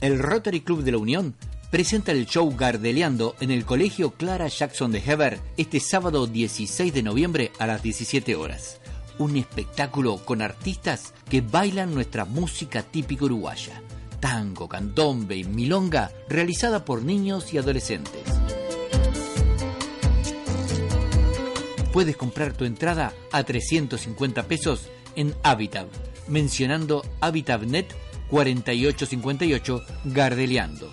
El 0.00 0.18
Rotary 0.18 0.60
Club 0.62 0.82
de 0.82 0.92
la 0.92 0.98
Unión 0.98 1.36
presenta 1.70 2.12
el 2.12 2.26
show 2.26 2.52
Gardeliando 2.56 3.36
en 3.40 3.50
el 3.50 3.64
Colegio 3.64 4.12
Clara 4.12 4.48
Jackson 4.48 4.90
de 4.90 5.02
Heber 5.04 5.38
este 5.56 5.80
sábado 5.80 6.26
16 6.26 6.92
de 6.92 7.02
noviembre 7.02 7.52
a 7.58 7.66
las 7.66 7.82
17 7.82 8.34
horas. 8.34 8.77
Un 9.18 9.36
espectáculo 9.36 10.18
con 10.24 10.42
artistas 10.42 11.12
que 11.28 11.40
bailan 11.40 11.94
nuestra 11.94 12.24
música 12.24 12.82
típica 12.82 13.24
uruguaya. 13.24 13.82
Tango, 14.20 14.68
candombe 14.68 15.36
y 15.36 15.44
milonga 15.44 16.10
realizada 16.28 16.84
por 16.84 17.02
niños 17.02 17.52
y 17.52 17.58
adolescentes. 17.58 18.22
Puedes 21.92 22.16
comprar 22.16 22.52
tu 22.52 22.64
entrada 22.64 23.12
a 23.32 23.42
350 23.42 24.44
pesos 24.44 24.88
en 25.16 25.34
Habitat, 25.42 25.88
mencionando 26.28 27.04
HabitatNet 27.20 27.92
4858 28.30 29.82
Gardeliando. 30.04 30.92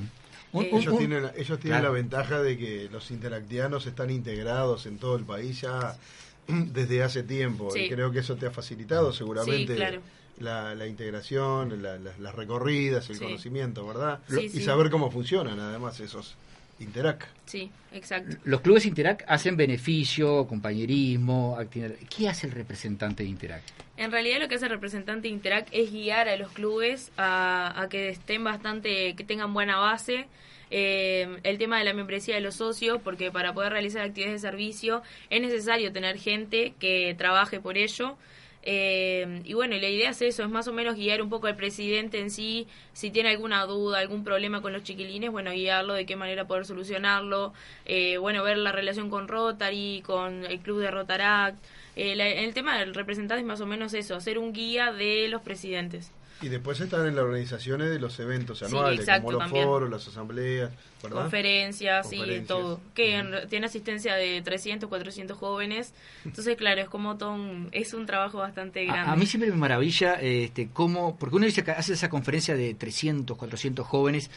Ellos 0.53 0.97
tienen, 0.97 1.31
ellos 1.35 1.59
tienen 1.59 1.83
la 1.83 1.89
ventaja 1.89 2.41
de 2.41 2.57
que 2.57 2.89
los 2.91 3.09
interactianos 3.11 3.85
están 3.87 4.09
integrados 4.09 4.85
en 4.85 4.97
todo 4.97 5.15
el 5.15 5.23
país 5.23 5.61
ya 5.61 5.97
desde 6.47 7.03
hace 7.03 7.23
tiempo 7.23 7.75
y 7.75 7.89
creo 7.89 8.11
que 8.11 8.19
eso 8.19 8.35
te 8.35 8.45
ha 8.45 8.51
facilitado 8.51 9.11
seguramente 9.13 10.01
la, 10.39 10.75
la, 10.75 10.87
integración, 10.87 11.81
las 11.81 12.35
recorridas, 12.35 13.09
el 13.09 13.19
conocimiento, 13.19 13.85
¿verdad? 13.87 14.19
y 14.29 14.61
saber 14.61 14.89
cómo 14.89 15.09
funcionan 15.11 15.59
además 15.59 15.99
esos 15.99 16.35
Interac. 16.79 17.27
Sí, 17.45 17.69
exacto. 17.91 18.37
Los 18.43 18.61
clubes 18.61 18.85
Interac 18.85 19.23
hacen 19.27 19.55
beneficio, 19.55 20.47
compañerismo, 20.47 21.55
actividad. 21.57 21.93
¿Qué 22.09 22.27
hace 22.27 22.47
el 22.47 22.53
representante 22.53 23.23
de 23.23 23.29
Interac? 23.29 23.63
En 23.95 24.11
realidad 24.11 24.39
lo 24.39 24.47
que 24.47 24.55
hace 24.55 24.65
el 24.65 24.71
representante 24.71 25.27
de 25.27 25.33
Interac 25.33 25.67
es 25.71 25.91
guiar 25.91 26.27
a 26.27 26.35
los 26.35 26.51
clubes 26.51 27.11
a, 27.17 27.87
que 27.91 28.09
estén 28.09 28.43
bastante, 28.43 29.15
que 29.15 29.23
tengan 29.23 29.53
buena 29.53 29.77
base. 29.77 30.27
Eh, 30.71 31.37
el 31.43 31.59
tema 31.59 31.77
de 31.77 31.83
la 31.83 31.93
membresía 31.93 32.33
de 32.33 32.41
los 32.41 32.55
socios, 32.55 32.99
porque 33.03 33.31
para 33.31 33.53
poder 33.53 33.73
realizar 33.73 34.01
actividades 34.01 34.41
de 34.41 34.49
servicio 34.49 35.03
es 35.29 35.41
necesario 35.41 35.91
tener 35.93 36.17
gente 36.17 36.73
que 36.79 37.13
trabaje 37.15 37.59
por 37.59 37.77
ello. 37.77 38.17
Eh, 38.65 39.41
y 39.43 39.53
bueno, 39.53 39.75
la 39.75 39.89
idea 39.89 40.11
es 40.11 40.21
eso, 40.21 40.43
es 40.43 40.49
más 40.49 40.67
o 40.69 40.73
menos 40.73 40.95
guiar 40.95 41.21
un 41.21 41.29
poco 41.29 41.47
al 41.47 41.55
presidente 41.57 42.19
en 42.19 42.31
sí, 42.31 42.65
si 42.93 43.11
tiene 43.11 43.29
alguna 43.29 43.65
duda, 43.65 43.99
algún 43.99 44.23
problema 44.23 44.61
con 44.61 44.71
los 44.71 44.83
chiquilines, 44.83 45.31
bueno, 45.31 45.51
guiarlo, 45.51 45.93
de 45.93 46.05
qué 46.05 46.15
manera 46.15 46.47
poder 46.47 46.65
solucionarlo, 46.65 47.53
eh, 47.85 48.17
bueno, 48.17 48.41
ver 48.41 48.57
la 48.57 48.71
relación 48.71 49.09
con 49.09 49.27
Rotary, 49.27 50.01
con 50.05 50.45
el 50.45 50.59
club 50.59 50.79
de 50.79 50.91
Rotaract. 50.91 51.57
Eh, 51.95 52.43
el 52.43 52.53
tema 52.53 52.77
del 52.77 52.93
representante 52.93 53.41
es 53.41 53.47
más 53.47 53.61
o 53.61 53.65
menos 53.65 53.93
eso, 53.93 54.19
ser 54.19 54.37
un 54.37 54.53
guía 54.53 54.91
de 54.91 55.27
los 55.27 55.41
presidentes. 55.41 56.11
Y 56.43 56.49
después 56.49 56.79
están 56.81 57.07
en 57.07 57.15
las 57.15 57.23
organizaciones 57.23 57.89
de 57.89 57.99
los 57.99 58.19
eventos 58.19 58.61
anuales, 58.63 59.07
como 59.21 59.31
los 59.31 59.49
foros, 59.49 59.89
las 59.89 60.05
asambleas, 60.09 60.71
Conferencias, 61.09 62.11
y 62.11 62.41
todo. 62.41 62.81
Que 62.93 63.23
tiene 63.49 63.67
asistencia 63.67 64.15
de 64.15 64.41
300, 64.41 64.89
400 64.89 65.37
jóvenes. 65.37 65.93
Entonces, 66.25 66.57
claro, 66.57 66.81
es 66.81 66.89
como 66.89 67.17
todo 67.17 67.33
un, 67.33 67.69
es 67.71 67.93
un 67.93 68.05
trabajo 68.05 68.39
bastante 68.39 68.83
grande. 68.83 69.11
A, 69.11 69.15
mí 69.15 69.25
siempre 69.25 69.51
me 69.51 69.55
maravilla 69.57 70.15
este, 70.15 70.67
cómo, 70.73 71.15
porque 71.17 71.37
uno 71.37 71.45
dice 71.45 71.63
que 71.63 71.71
hace 71.71 71.93
esa 71.93 72.09
conferencia 72.09 72.55
de 72.55 72.73
300, 72.73 73.37
400 73.37 73.85
jóvenes 73.87 74.29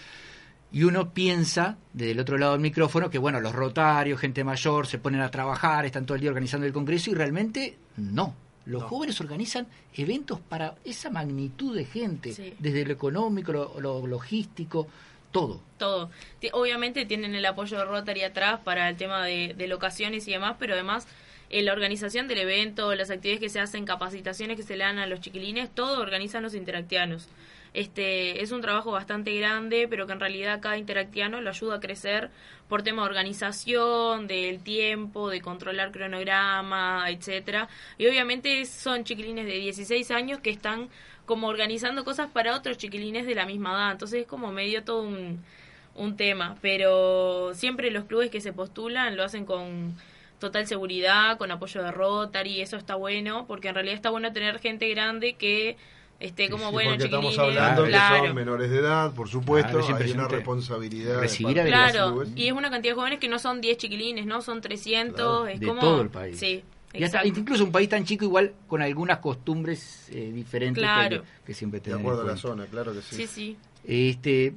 y 0.73 0.85
uno 0.85 1.13
piensa, 1.13 1.79
desde 1.93 2.13
el 2.13 2.21
otro 2.21 2.39
lado 2.39 2.53
del 2.53 2.61
micrófono, 2.61 3.11
que 3.11 3.19
bueno, 3.19 3.41
los 3.41 3.55
rotarios, 3.55 4.21
gente 4.21 4.45
mayor, 4.45 4.87
se 4.87 4.99
ponen 4.99 5.21
a 5.21 5.31
trabajar, 5.31 5.87
están 5.87 6.07
todo 6.07 6.17
el 6.17 6.21
día 6.21 6.31
organizando 6.31 6.67
el 6.67 6.73
Congreso 6.73 7.11
y 7.11 7.15
realmente 7.15 7.77
no 7.97 8.35
los 8.67 8.83
jóvenes 8.83 9.21
organizan 9.21 9.69
eventos 9.95 10.41
para 10.41 10.75
esa 10.85 11.09
magnitud 11.09 11.75
de 11.75 11.85
gente, 11.85 12.55
desde 12.59 12.85
lo 12.85 12.93
económico, 12.93 13.53
lo, 13.53 14.07
logístico, 14.07 14.89
todo. 15.31 15.61
Todo. 15.79 16.11
Obviamente 16.53 17.07
tienen 17.07 17.35
el 17.35 17.47
apoyo 17.47 17.79
de 17.79 17.85
Rotary 17.85 18.25
atrás 18.25 18.61
para 18.65 18.89
el 18.89 18.97
tema 18.97 19.25
de, 19.25 19.55
de 19.57 19.69
locaciones 19.69 20.27
y 20.27 20.33
demás, 20.33 20.57
pero 20.59 20.75
además 20.75 21.07
en 21.49 21.65
la 21.65 21.73
organización 21.73 22.27
del 22.27 22.39
evento, 22.39 22.93
las 22.97 23.11
actividades 23.11 23.41
que 23.41 23.49
se 23.49 23.61
hacen, 23.61 23.85
capacitaciones 23.85 24.57
que 24.57 24.65
se 24.65 24.77
le 24.77 24.83
dan 24.83 24.99
a 24.99 25.07
los 25.07 25.21
chiquilines, 25.21 25.71
todo 25.73 26.03
organizan 26.03 26.43
los 26.43 26.55
interactianos. 26.55 27.29
Este, 27.75 28.43
es 28.43 28.53
un 28.53 28.61
trabajo 28.61 28.91
bastante 28.91 29.35
grande, 29.39 29.87
pero 29.89 30.07
que 30.07 30.13
en 30.13 30.21
realidad 30.21 30.61
cada 30.61 30.79
interactiano 30.79 31.41
lo 31.41 31.51
ayuda 31.51 31.77
a 31.77 31.81
crecer 31.81 32.31
por 32.69 32.83
tema 32.83 33.03
de 33.03 33.09
organización, 33.09 34.27
del 34.27 34.63
tiempo, 34.63 35.29
de 35.31 35.41
controlar 35.41 35.93
cronograma, 35.93 37.11
etcétera. 37.11 37.69
Y 37.99 38.07
obviamente 38.07 38.65
son 38.67 39.05
chiquilines 39.05 39.47
de 39.47 39.55
16 39.55 40.11
años 40.11 40.41
que 40.41 40.51
están 40.51 40.89
como 41.27 41.49
organizando 41.49 42.05
cosas 42.05 42.31
para 42.31 42.57
otros 42.57 42.79
chiquilines 42.79 43.27
de 43.27 43.35
la 43.35 43.47
misma 43.47 43.73
edad. 43.73 43.93
Entonces 43.93 44.23
es 44.23 44.27
como 44.27 44.53
medio 44.53 44.85
todo 44.85 45.03
un, 45.03 45.45
un 45.97 46.17
tema. 46.17 46.57
Pero 46.63 47.53
siempre 47.55 47.91
los 47.91 48.05
clubes 48.05 48.31
que 48.31 48.41
se 48.41 48.53
postulan 48.53 49.17
lo 49.17 49.25
hacen 49.25 49.45
con 49.45 49.97
total 50.39 50.67
seguridad, 50.67 51.39
con 51.39 51.51
apoyo 51.51 51.83
de 51.83 51.91
Rotary, 51.91 52.61
eso 52.61 52.77
está 52.77 52.95
bueno, 52.95 53.47
porque 53.47 53.69
en 53.69 53.75
realidad 53.75 53.97
está 53.97 54.11
bueno 54.11 54.33
tener 54.33 54.59
gente 54.59 54.89
grande 54.91 55.35
que 55.35 55.77
este, 56.19 56.49
como 56.49 56.73
bueno, 56.73 56.91
porque 56.93 57.05
estamos 57.05 57.39
hablando 57.39 57.85
que 57.85 57.93
son 57.93 58.35
menores 58.35 58.71
de 58.71 58.79
edad, 58.79 59.13
por 59.13 59.29
supuesto, 59.29 59.79
hay 59.79 60.13
una 60.13 60.29
responsabilidad. 60.29 61.21
Recibir 61.21 61.63
claro, 61.63 62.25
y 62.35 62.47
es 62.47 62.53
una 62.53 62.71
cantidad 62.71 62.93
de 62.93 62.97
jóvenes 62.97 63.19
que 63.19 63.29
no 63.29 63.39
son 63.39 63.61
10 63.61 63.77
chiquilines, 63.77 64.27
¿no? 64.27 64.41
Son 64.41 64.61
300, 64.61 65.49
es 65.51 65.61
de 65.61 65.67
como... 65.67 65.81
todo 65.81 66.01
el 66.01 66.09
país. 66.09 66.39
Sí. 66.39 66.63
Y 66.95 67.05
hasta, 67.05 67.27
incluso 67.27 67.63
un 67.63 67.73
país 67.73 67.91
tan 67.91 68.05
chico 68.05 68.25
igual 68.25 68.55
con 68.67 68.81
algunas 68.81 69.19
costumbres 69.19 70.09
eh, 70.11 70.33
diferentes 70.33 70.83
que, 70.83 71.23
que, 71.45 71.55
siempre 71.55 71.81
tenemos. 71.81 72.03
De 72.03 72.09
acuerdo 72.09 72.31
a 72.31 72.33
la 72.33 72.39
zona, 72.39 72.65
claro 72.67 72.95
que 72.95 73.03
sí. 73.03 73.17
Sí, 73.17 73.27
sí. 73.27 73.57
Este, 73.85 74.55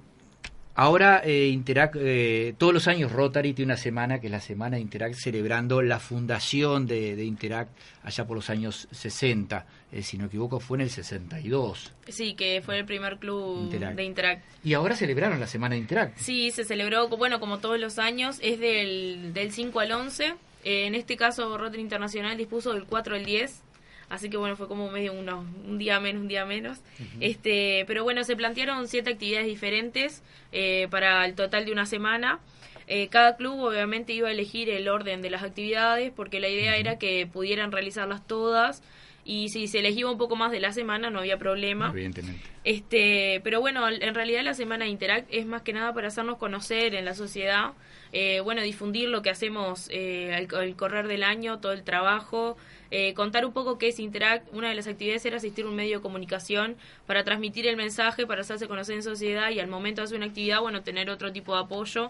Ahora, 0.82 1.22
eh, 1.26 1.50
Interac, 1.50 1.98
eh, 2.00 2.54
todos 2.58 2.74
los 2.74 2.88
años 2.88 3.12
Rotary 3.12 3.52
tiene 3.52 3.74
una 3.74 3.78
semana 3.78 4.22
que 4.22 4.28
es 4.28 4.32
la 4.32 4.40
semana 4.40 4.78
de 4.78 4.82
Interact 4.82 5.14
celebrando 5.14 5.82
la 5.82 6.00
fundación 6.00 6.88
de, 6.88 7.18
de 7.18 7.26
Interact 7.26 7.70
allá 8.02 8.26
por 8.26 8.38
los 8.38 8.50
años 8.50 8.88
60. 8.92 9.66
Eh, 9.92 10.04
si 10.04 10.16
no 10.16 10.24
me 10.24 10.28
equivoco, 10.28 10.62
fue 10.62 10.78
en 10.78 10.84
el 10.84 10.90
62. 10.90 11.92
Sí, 12.08 12.34
que 12.34 12.62
fue 12.64 12.80
el 12.80 12.86
primer 12.86 13.18
club 13.18 13.70
de 13.70 14.04
Interact. 14.06 14.46
Y 14.64 14.74
ahora 14.74 14.96
celebraron 14.96 15.38
la 15.42 15.48
semana 15.48 15.76
de 15.76 15.82
Interact. 15.82 16.18
Sí, 16.18 16.50
se 16.52 16.64
celebró, 16.64 17.10
bueno, 17.10 17.42
como 17.42 17.58
todos 17.58 17.78
los 17.78 18.00
años, 18.00 18.38
es 18.42 18.58
del, 18.62 19.34
del 19.34 19.52
5 19.52 19.82
al 19.82 19.92
11. 19.92 20.28
Eh, 20.64 20.88
en 20.88 20.96
este 20.96 21.18
caso, 21.18 21.58
Rotary 21.58 21.82
Internacional 21.82 22.38
dispuso 22.38 22.72
del 22.72 22.86
4 22.86 23.16
al 23.16 23.26
10 23.26 23.64
así 24.10 24.30
que 24.30 24.38
bueno, 24.38 24.56
fue 24.56 24.68
como 24.68 24.90
medio 24.90 25.14
uno, 25.14 25.46
un 25.68 25.78
día 25.78 26.00
menos, 26.00 26.22
un 26.22 26.28
día 26.28 26.46
menos. 26.46 26.80
este 27.20 27.84
Pero 27.88 28.04
bueno, 28.04 28.24
se 28.24 28.36
plantearon 28.36 28.88
siete 28.88 29.12
actividades 29.12 29.48
diferentes 29.48 30.24
eh, 30.52 30.88
para 30.90 31.26
el 31.26 31.36
total 31.36 31.66
de 31.66 31.72
una 31.72 31.86
semana. 31.86 32.40
Eh, 32.88 33.08
cada 33.10 33.38
club 33.38 33.60
obviamente 33.60 34.14
iba 34.14 34.30
a 34.30 34.32
elegir 34.32 34.68
el 34.70 34.90
orden 34.90 35.22
de 35.22 35.30
las 35.30 35.44
actividades 35.44 36.12
porque 36.16 36.40
la 36.40 36.50
idea 36.50 36.76
era 36.76 36.98
que 36.98 37.28
pudieran 37.32 37.72
realizarlas 37.72 38.26
todas 38.26 38.82
y 39.30 39.50
si 39.50 39.68
se 39.68 39.78
elegía 39.78 40.08
un 40.08 40.18
poco 40.18 40.36
más 40.36 40.52
de 40.52 40.60
la 40.60 40.72
semana 40.72 41.12
no 41.12 41.20
había 41.20 41.38
problema. 41.38 41.92
Evidentemente. 41.92 42.42
Este, 42.64 43.42
pero 43.44 43.62
bueno, 43.62 43.88
en 43.88 44.16
realidad 44.16 44.42
la 44.44 44.56
semana 44.56 44.88
Interact 44.88 45.28
es 45.30 45.46
más 45.46 45.62
que 45.62 45.72
nada 45.72 45.94
para 45.94 46.08
hacernos 46.08 46.38
conocer 46.40 46.96
en 46.96 47.06
la 47.06 47.14
sociedad, 47.14 47.74
eh, 48.12 48.40
bueno, 48.40 48.64
difundir 48.64 49.08
lo 49.08 49.22
que 49.22 49.30
hacemos 49.30 49.88
eh, 49.92 50.34
al, 50.34 50.76
correr 50.76 51.08
del 51.08 51.22
año, 51.22 51.60
todo 51.60 51.74
el 51.74 51.84
trabajo, 51.84 52.58
eh, 52.90 53.14
contar 53.14 53.46
un 53.46 53.54
poco 53.54 53.78
qué 53.78 53.90
es 53.90 54.00
Interact. 54.00 54.52
Una 54.52 54.70
de 54.70 54.74
las 54.74 54.88
actividades 54.88 55.24
era 55.28 55.38
asistir 55.38 55.66
a 55.66 55.70
un 55.70 55.76
medio 55.76 55.98
de 55.98 56.02
comunicación 56.02 56.76
para 57.06 57.24
transmitir 57.24 57.68
el 57.68 57.78
mensaje, 57.78 58.26
para 58.26 58.42
hacerse 58.42 58.68
conocer 58.68 58.96
en 58.96 59.04
sociedad 59.04 59.52
y 59.52 59.60
al 59.60 59.68
momento 59.68 60.02
de 60.02 60.06
hacer 60.06 60.18
una 60.18 60.26
actividad, 60.26 60.60
bueno, 60.60 60.82
tener 60.82 61.08
otro 61.08 61.32
tipo 61.32 61.54
de 61.54 61.62
apoyo. 61.62 62.10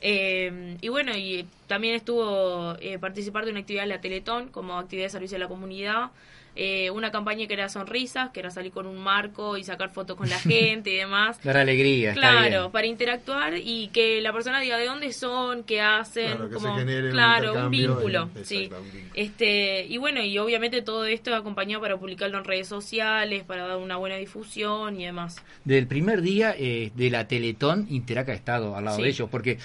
Eh, 0.00 0.76
y 0.80 0.88
bueno, 0.88 1.16
y 1.16 1.46
también 1.66 1.94
estuvo 1.94 2.76
eh, 2.80 2.98
participar 2.98 3.44
de 3.44 3.50
una 3.50 3.60
actividad 3.60 3.82
de 3.82 3.88
la 3.88 4.00
Teletón 4.00 4.48
como 4.48 4.78
actividad 4.78 5.06
de 5.06 5.10
servicio 5.10 5.36
a 5.36 5.40
la 5.40 5.48
comunidad. 5.48 6.10
Eh, 6.56 6.90
una 6.90 7.12
campaña 7.12 7.46
que 7.46 7.54
era 7.54 7.68
sonrisas, 7.68 8.30
que 8.30 8.40
era 8.40 8.50
salir 8.50 8.72
con 8.72 8.86
un 8.86 8.98
marco 8.98 9.56
y 9.56 9.64
sacar 9.64 9.90
fotos 9.90 10.16
con 10.16 10.28
la 10.28 10.38
gente 10.40 10.90
y 10.90 10.96
demás. 10.96 11.40
Dar 11.42 11.56
alegría. 11.56 12.14
Claro, 12.14 12.70
para 12.72 12.86
interactuar 12.86 13.54
y 13.56 13.88
que 13.88 14.20
la 14.20 14.32
persona 14.32 14.60
diga 14.60 14.76
de 14.76 14.86
dónde 14.86 15.12
son, 15.12 15.62
qué 15.62 15.80
hacen, 15.80 16.36
claro, 16.36 16.50
como, 16.50 16.76
claro, 17.10 17.66
un, 17.66 17.70
vínculo. 17.70 18.30
sí. 18.42 18.70
Este, 19.14 19.86
y 19.86 19.98
bueno, 19.98 20.22
y 20.22 20.38
obviamente 20.38 20.82
todo 20.82 21.04
esto 21.04 21.34
acompañado 21.34 21.80
para 21.80 21.96
publicarlo 21.96 22.38
en 22.38 22.44
redes 22.44 22.68
sociales, 22.68 23.44
para 23.44 23.66
dar 23.66 23.76
una 23.76 23.96
buena 23.96 24.16
difusión 24.16 25.00
y 25.00 25.04
demás. 25.04 25.42
Del 25.64 25.86
primer 25.86 26.22
día 26.22 26.52
de 26.52 27.10
la 27.10 27.28
Teletón, 27.28 27.86
Interac 27.90 28.28
ha 28.30 28.34
estado 28.34 28.76
al 28.76 28.84
lado 28.84 29.02
de 29.02 29.08
ellos, 29.08 29.28
porque 29.30 29.58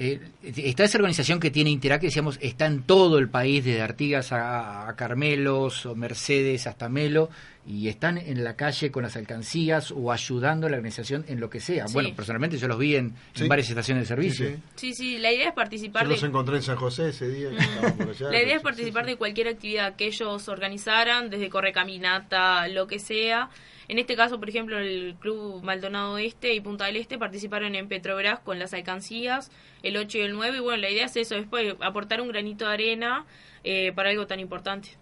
eh, 0.00 0.20
está 0.42 0.84
esa 0.84 0.98
organización 0.98 1.40
que 1.40 1.50
tiene 1.50 1.70
Interac, 1.70 2.00
decíamos, 2.00 2.38
está 2.40 2.66
en 2.66 2.82
todo 2.82 3.18
el 3.18 3.28
país, 3.28 3.64
desde 3.64 3.82
Artigas 3.82 4.30
a, 4.30 4.94
Carmelos, 4.96 5.84
o 5.86 5.96
Mercedes 5.96 6.68
hasta 6.68 6.88
Melo, 6.88 7.30
y 7.68 7.88
están 7.88 8.16
en 8.16 8.44
la 8.44 8.56
calle 8.56 8.90
con 8.90 9.02
las 9.02 9.14
alcancías 9.14 9.92
o 9.92 10.10
ayudando 10.10 10.66
a 10.66 10.70
la 10.70 10.78
organización 10.78 11.26
en 11.28 11.38
lo 11.38 11.50
que 11.50 11.60
sea. 11.60 11.84
Bueno, 11.92 12.08
personalmente 12.16 12.56
yo 12.56 12.66
los 12.66 12.78
vi 12.78 12.96
en, 12.96 13.14
varias 13.46 13.68
estaciones 13.68 14.04
de 14.04 14.08
servicio. 14.08 14.56
Sí, 14.74 14.94
sí, 14.94 15.18
la 15.18 15.30
idea 15.30 15.48
es 15.48 15.54
participar. 15.54 16.04
Yo 16.04 16.08
los 16.08 16.22
encontré 16.22 16.56
en 16.56 16.62
San 16.62 16.76
José 16.76 17.10
ese 17.10 17.28
día. 17.28 17.50
la 17.50 18.42
idea 18.42 18.56
es 18.56 18.62
participar 18.62 19.04
de 19.04 19.16
cualquier 19.16 19.48
actividad 19.48 19.96
que 19.96 20.06
ellos 20.06 20.48
organizaran, 20.48 21.28
desde 21.28 21.50
correcaminata, 21.50 22.66
lo 22.68 22.86
que 22.86 22.98
sea. 22.98 23.50
En 23.86 23.98
este 23.98 24.16
caso, 24.16 24.40
por 24.40 24.48
ejemplo, 24.48 24.78
el 24.78 25.16
Club 25.20 25.62
Maldonado 25.62 26.16
Este 26.16 26.54
y 26.54 26.60
Punta 26.60 26.86
del 26.86 26.96
Este 26.96 27.18
participaron 27.18 27.74
en 27.74 27.86
Petrobras 27.86 28.40
con 28.40 28.58
las 28.58 28.72
alcancías 28.72 29.50
el 29.82 29.98
8 29.98 30.16
y 30.16 30.20
el 30.22 30.32
9. 30.32 30.56
Y 30.56 30.60
bueno, 30.60 30.78
la 30.78 30.88
idea 30.88 31.04
es 31.04 31.16
eso, 31.16 31.36
es 31.36 31.46
pues, 31.46 31.74
aportar 31.80 32.22
un 32.22 32.28
granito 32.28 32.66
de 32.66 32.72
arena 32.72 33.26
eh, 33.62 33.92
para 33.94 34.08
algo 34.08 34.26
tan 34.26 34.40
importante. 34.40 34.96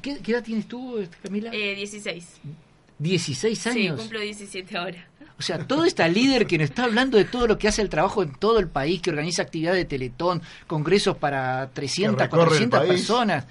¿Qué, 0.00 0.18
edad 0.26 0.42
tienes 0.42 0.66
tú, 0.68 1.06
Camila? 1.22 1.50
Eh, 1.52 1.74
16. 1.74 2.40
¿16 3.00 3.66
años? 3.70 3.96
Sí, 3.96 4.02
cumplo 4.02 4.20
17 4.20 4.76
ahora. 4.76 5.08
O 5.38 5.42
sea, 5.42 5.66
toda 5.66 5.88
esta 5.88 6.06
líder 6.06 6.46
que 6.46 6.56
nos 6.56 6.70
está 6.70 6.84
hablando 6.84 7.18
de 7.18 7.24
todo 7.24 7.48
lo 7.48 7.58
que 7.58 7.66
hace 7.66 7.82
el 7.82 7.88
trabajo 7.88 8.22
en 8.22 8.32
todo 8.34 8.60
el 8.60 8.68
país, 8.68 9.00
que 9.00 9.10
organiza 9.10 9.42
actividades 9.42 9.78
de 9.78 9.84
Teletón, 9.86 10.40
congresos 10.68 11.16
para 11.16 11.70
300, 11.70 12.16
Que 12.16 12.22
recorre 12.24 12.42
el 12.42 12.48
400 12.70 12.78
país. 12.78 12.90
personas, 12.92 13.46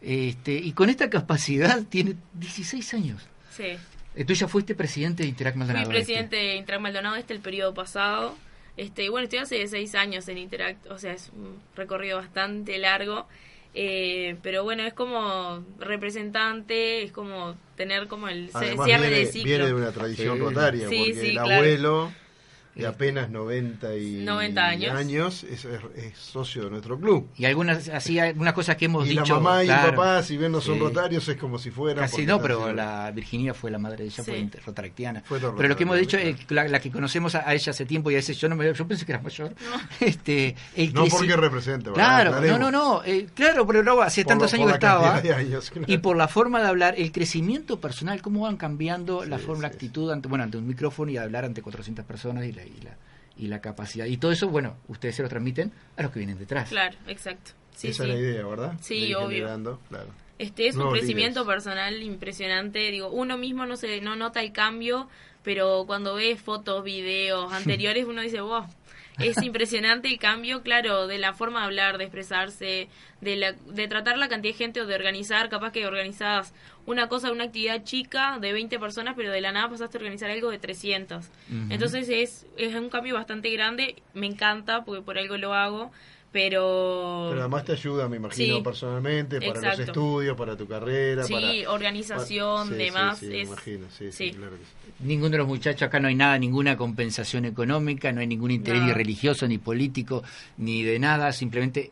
este, 0.00 0.54
y 0.54 0.72
con 0.72 0.90
esta 0.90 1.08
capacidad 1.08 1.84
tiene 1.84 2.16
16 2.34 2.94
años. 2.94 3.22
Sí. 3.50 3.76
Eh, 4.16 4.24
Tú 4.24 4.32
ya 4.32 4.48
fuiste 4.48 4.74
presidente 4.74 5.22
de 5.22 5.28
Interact 5.28 5.56
Fui 5.56 5.66
Maldonado. 5.66 5.90
presidente 5.90 6.36
de 6.36 6.56
Interact 6.56 6.82
Maldonado 6.82 7.16
este 7.16 7.34
el 7.34 7.40
periodo 7.40 7.74
pasado. 7.74 8.34
Este, 8.76 9.04
y 9.04 9.08
bueno, 9.08 9.24
estoy 9.24 9.38
hace 9.38 9.64
seis 9.68 9.94
años 9.94 10.26
en 10.28 10.38
Interact, 10.38 10.86
o 10.90 10.98
sea, 10.98 11.12
es 11.12 11.30
un 11.34 11.60
recorrido 11.76 12.16
bastante 12.18 12.76
largo. 12.78 13.28
Eh, 13.78 14.36
pero 14.42 14.64
bueno, 14.64 14.84
es 14.84 14.94
como 14.94 15.62
representante, 15.78 17.02
es 17.02 17.12
como 17.12 17.56
tener 17.76 18.08
como 18.08 18.26
el 18.28 18.48
Además 18.54 18.86
cierre 18.86 19.08
viene, 19.08 19.18
de 19.18 19.26
ciclo. 19.26 19.48
viene 19.48 19.66
de 19.66 19.74
una 19.74 19.92
tradición 19.92 20.36
Sí. 20.36 20.40
rotaria, 20.42 20.88
Sí, 20.88 20.96
porque 20.98 21.14
sí, 21.14 21.26
el 21.26 21.32
claro. 21.34 21.54
abuelo 21.54 22.12
de 22.76 22.86
apenas 22.86 23.30
90, 23.30 23.96
y 23.96 24.24
90 24.24 24.64
años. 24.66 25.44
es, 25.44 25.64
es- 25.64 25.80
es 25.96 26.18
socio 26.18 26.64
de 26.64 26.70
nuestro 26.70 26.98
club. 26.98 27.28
Y 27.36 27.44
algunas, 27.46 27.88
así, 27.88 28.18
algunas 28.18 28.52
cosas 28.54 28.76
que 28.76 28.84
hemos 28.84 29.06
Y 29.06 29.10
dicho. 29.10 29.22
la 29.34 29.40
mamá 29.40 29.64
y 29.64 29.66
claro, 29.66 29.88
el 29.88 29.94
papá, 29.94 30.22
si 30.22 30.36
bien 30.36 30.52
no 30.52 30.60
son 30.60 30.74
sí. 30.74 30.80
rotarios, 30.80 31.26
es 31.28 31.36
como 31.36 31.58
si 31.58 31.70
fueran. 31.70 32.04
Casi 32.04 32.26
no, 32.26 32.40
pero 32.40 32.72
la 32.72 33.10
Virginia 33.12 33.54
fue 33.54 33.70
la 33.70 33.78
madre 33.78 33.98
de 33.98 34.04
ella, 34.04 34.22
Sí. 34.22 34.30
fue 34.30 34.60
rotaractiana. 34.64 35.22
Fue 35.24 35.38
pero 35.40 35.68
lo 35.68 35.76
que 35.76 35.82
hemos 35.84 35.98
dicho 35.98 36.18
la, 36.50 36.68
la 36.68 36.80
que 36.80 36.90
conocemos 36.90 37.34
a, 37.34 37.48
a 37.48 37.54
ella 37.54 37.70
hace 37.70 37.86
tiempo 37.86 38.10
y 38.10 38.14
a 38.14 38.18
veces 38.18 38.36
yo 38.38 38.48
no 38.48 38.56
me 38.56 38.72
yo 38.72 38.86
pensé 38.86 39.06
que 39.06 39.12
era 39.12 39.20
mayor. 39.22 39.54
Este, 40.00 40.54
el 40.74 40.92
No 40.92 41.06
porque 41.06 41.36
represente, 41.36 41.90
¿verdad? 41.90 41.94
Claro, 41.94 42.30
no, 42.30 42.36
Aclaremos. 42.36 42.60
no, 42.60 42.70
no, 42.70 43.04
eh, 43.04 43.26
claro, 43.34 43.66
pero 43.66 43.82
luego 43.82 44.02
hace 44.02 44.22
Por 44.22 44.30
tantos 44.30 44.52
la- 44.52 44.58
años 44.58 44.72
estaba. 44.74 45.16
años, 45.16 45.70
claro. 45.70 45.86
Y 45.90 45.98
por 45.98 46.16
la 46.16 46.28
forma 46.28 46.60
de 46.60 46.68
hablar, 46.68 46.94
el 46.98 47.12
crecimiento 47.12 47.80
personal, 47.80 48.20
cómo 48.22 48.40
van 48.40 48.56
cambiando 48.56 49.24
la 49.24 49.38
Sí, 49.38 49.44
forma, 49.44 49.62
la 49.62 49.68
sí, 49.70 49.74
actitud 49.74 50.10
ante, 50.10 50.28
bueno, 50.28 50.44
ante 50.44 50.58
un 50.58 50.66
micrófono 50.66 51.10
y 51.10 51.16
hablar 51.16 51.44
ante 51.44 51.62
400 51.62 52.04
personas 52.04 52.44
y 52.44 52.52
la, 52.52 52.65
y 52.66 52.80
la 52.82 52.96
y 53.38 53.48
la 53.48 53.60
capacidad. 53.60 54.06
Y 54.06 54.16
todo 54.16 54.32
eso, 54.32 54.48
bueno, 54.48 54.76
ustedes 54.88 55.16
se 55.16 55.22
lo 55.22 55.28
transmiten 55.28 55.72
a 55.96 56.02
los 56.02 56.10
que 56.10 56.20
vienen 56.20 56.38
detrás. 56.38 56.68
Claro, 56.68 56.96
exacto. 57.06 57.52
Sí, 57.74 57.88
Esa 57.88 58.04
sí. 58.04 58.10
es 58.10 58.14
la 58.16 58.20
idea, 58.20 58.46
¿verdad? 58.46 58.72
Sí, 58.80 59.14
obvio. 59.14 59.28
generando, 59.28 59.80
claro. 59.88 60.08
Este 60.38 60.66
es 60.66 60.76
un 60.76 60.90
crecimiento 60.90 61.40
líderes. 61.40 61.64
personal 61.64 62.02
impresionante. 62.02 62.90
Digo, 62.90 63.10
uno 63.10 63.38
mismo 63.38 63.66
no 63.66 63.76
se 63.76 64.00
no 64.00 64.16
nota 64.16 64.40
el 64.40 64.52
cambio, 64.52 65.08
pero 65.42 65.84
cuando 65.86 66.14
ve 66.14 66.36
fotos, 66.36 66.84
videos 66.84 67.52
anteriores, 67.52 68.06
uno 68.06 68.22
dice, 68.22 68.40
wow, 68.40 68.64
es 69.18 69.42
impresionante 69.42 70.08
el 70.08 70.18
cambio, 70.18 70.62
claro, 70.62 71.06
de 71.06 71.18
la 71.18 71.32
forma 71.32 71.60
de 71.60 71.66
hablar, 71.66 71.98
de 71.98 72.04
expresarse, 72.04 72.88
de, 73.20 73.36
la, 73.36 73.52
de 73.52 73.88
tratar 73.88 74.18
la 74.18 74.28
cantidad 74.28 74.52
de 74.52 74.58
gente 74.58 74.80
o 74.80 74.86
de 74.86 74.94
organizar, 74.94 75.48
capaz 75.48 75.72
que 75.72 75.86
organizabas 75.86 76.52
una 76.84 77.08
cosa, 77.08 77.32
una 77.32 77.44
actividad 77.44 77.82
chica 77.84 78.38
de 78.40 78.52
20 78.52 78.78
personas, 78.78 79.14
pero 79.16 79.32
de 79.32 79.40
la 79.40 79.52
nada 79.52 79.68
pasaste 79.68 79.98
a 79.98 80.00
organizar 80.00 80.30
algo 80.30 80.50
de 80.50 80.58
300. 80.58 81.26
Ujú. 81.26 81.32
Entonces 81.70 82.08
es, 82.08 82.46
es 82.56 82.74
un 82.74 82.90
cambio 82.90 83.14
bastante 83.14 83.50
grande, 83.50 83.96
me 84.14 84.26
encanta 84.26 84.84
porque 84.84 85.02
por 85.02 85.18
algo 85.18 85.36
lo 85.36 85.54
hago, 85.54 85.90
pero... 86.36 87.28
Pero 87.30 87.40
además 87.40 87.64
te 87.64 87.72
ayuda, 87.72 88.08
me 88.10 88.16
imagino, 88.16 88.56
Sí. 88.56 88.62
personalmente, 88.62 89.38
para 89.38 89.52
Exacto. 89.58 89.78
los 89.78 89.88
estudios, 89.88 90.36
para 90.36 90.54
tu 90.56 90.66
carrera. 90.68 91.24
Sí, 91.24 91.32
para, 91.32 91.70
organización, 91.72 92.68
para- 92.68 92.78
sí, 92.78 92.84
demás. 92.84 93.18
Sí, 93.18 93.26
sí, 93.26 93.32
me 93.32 93.40
es- 93.40 93.48
imagino, 93.48 93.86
sí, 93.90 94.12
sí, 94.12 94.30
sí. 94.30 94.30
claro 94.36 94.52
que 94.52 94.58
sí. 94.64 94.92
Ninguno 95.00 95.30
de 95.30 95.38
los 95.38 95.46
muchachos, 95.48 95.82
acá 95.82 95.98
no 95.98 96.08
hay 96.08 96.14
nada, 96.14 96.38
ninguna 96.38 96.76
compensación 96.76 97.46
económica, 97.46 98.12
no 98.12 98.20
hay 98.20 98.26
ningún 98.26 98.50
interés 98.50 98.80
No. 98.82 98.88
ni 98.88 98.92
religioso, 98.92 99.48
ni 99.48 99.56
político, 99.58 100.22
ni 100.58 100.82
de 100.82 100.98
nada, 100.98 101.32
simplemente 101.32 101.90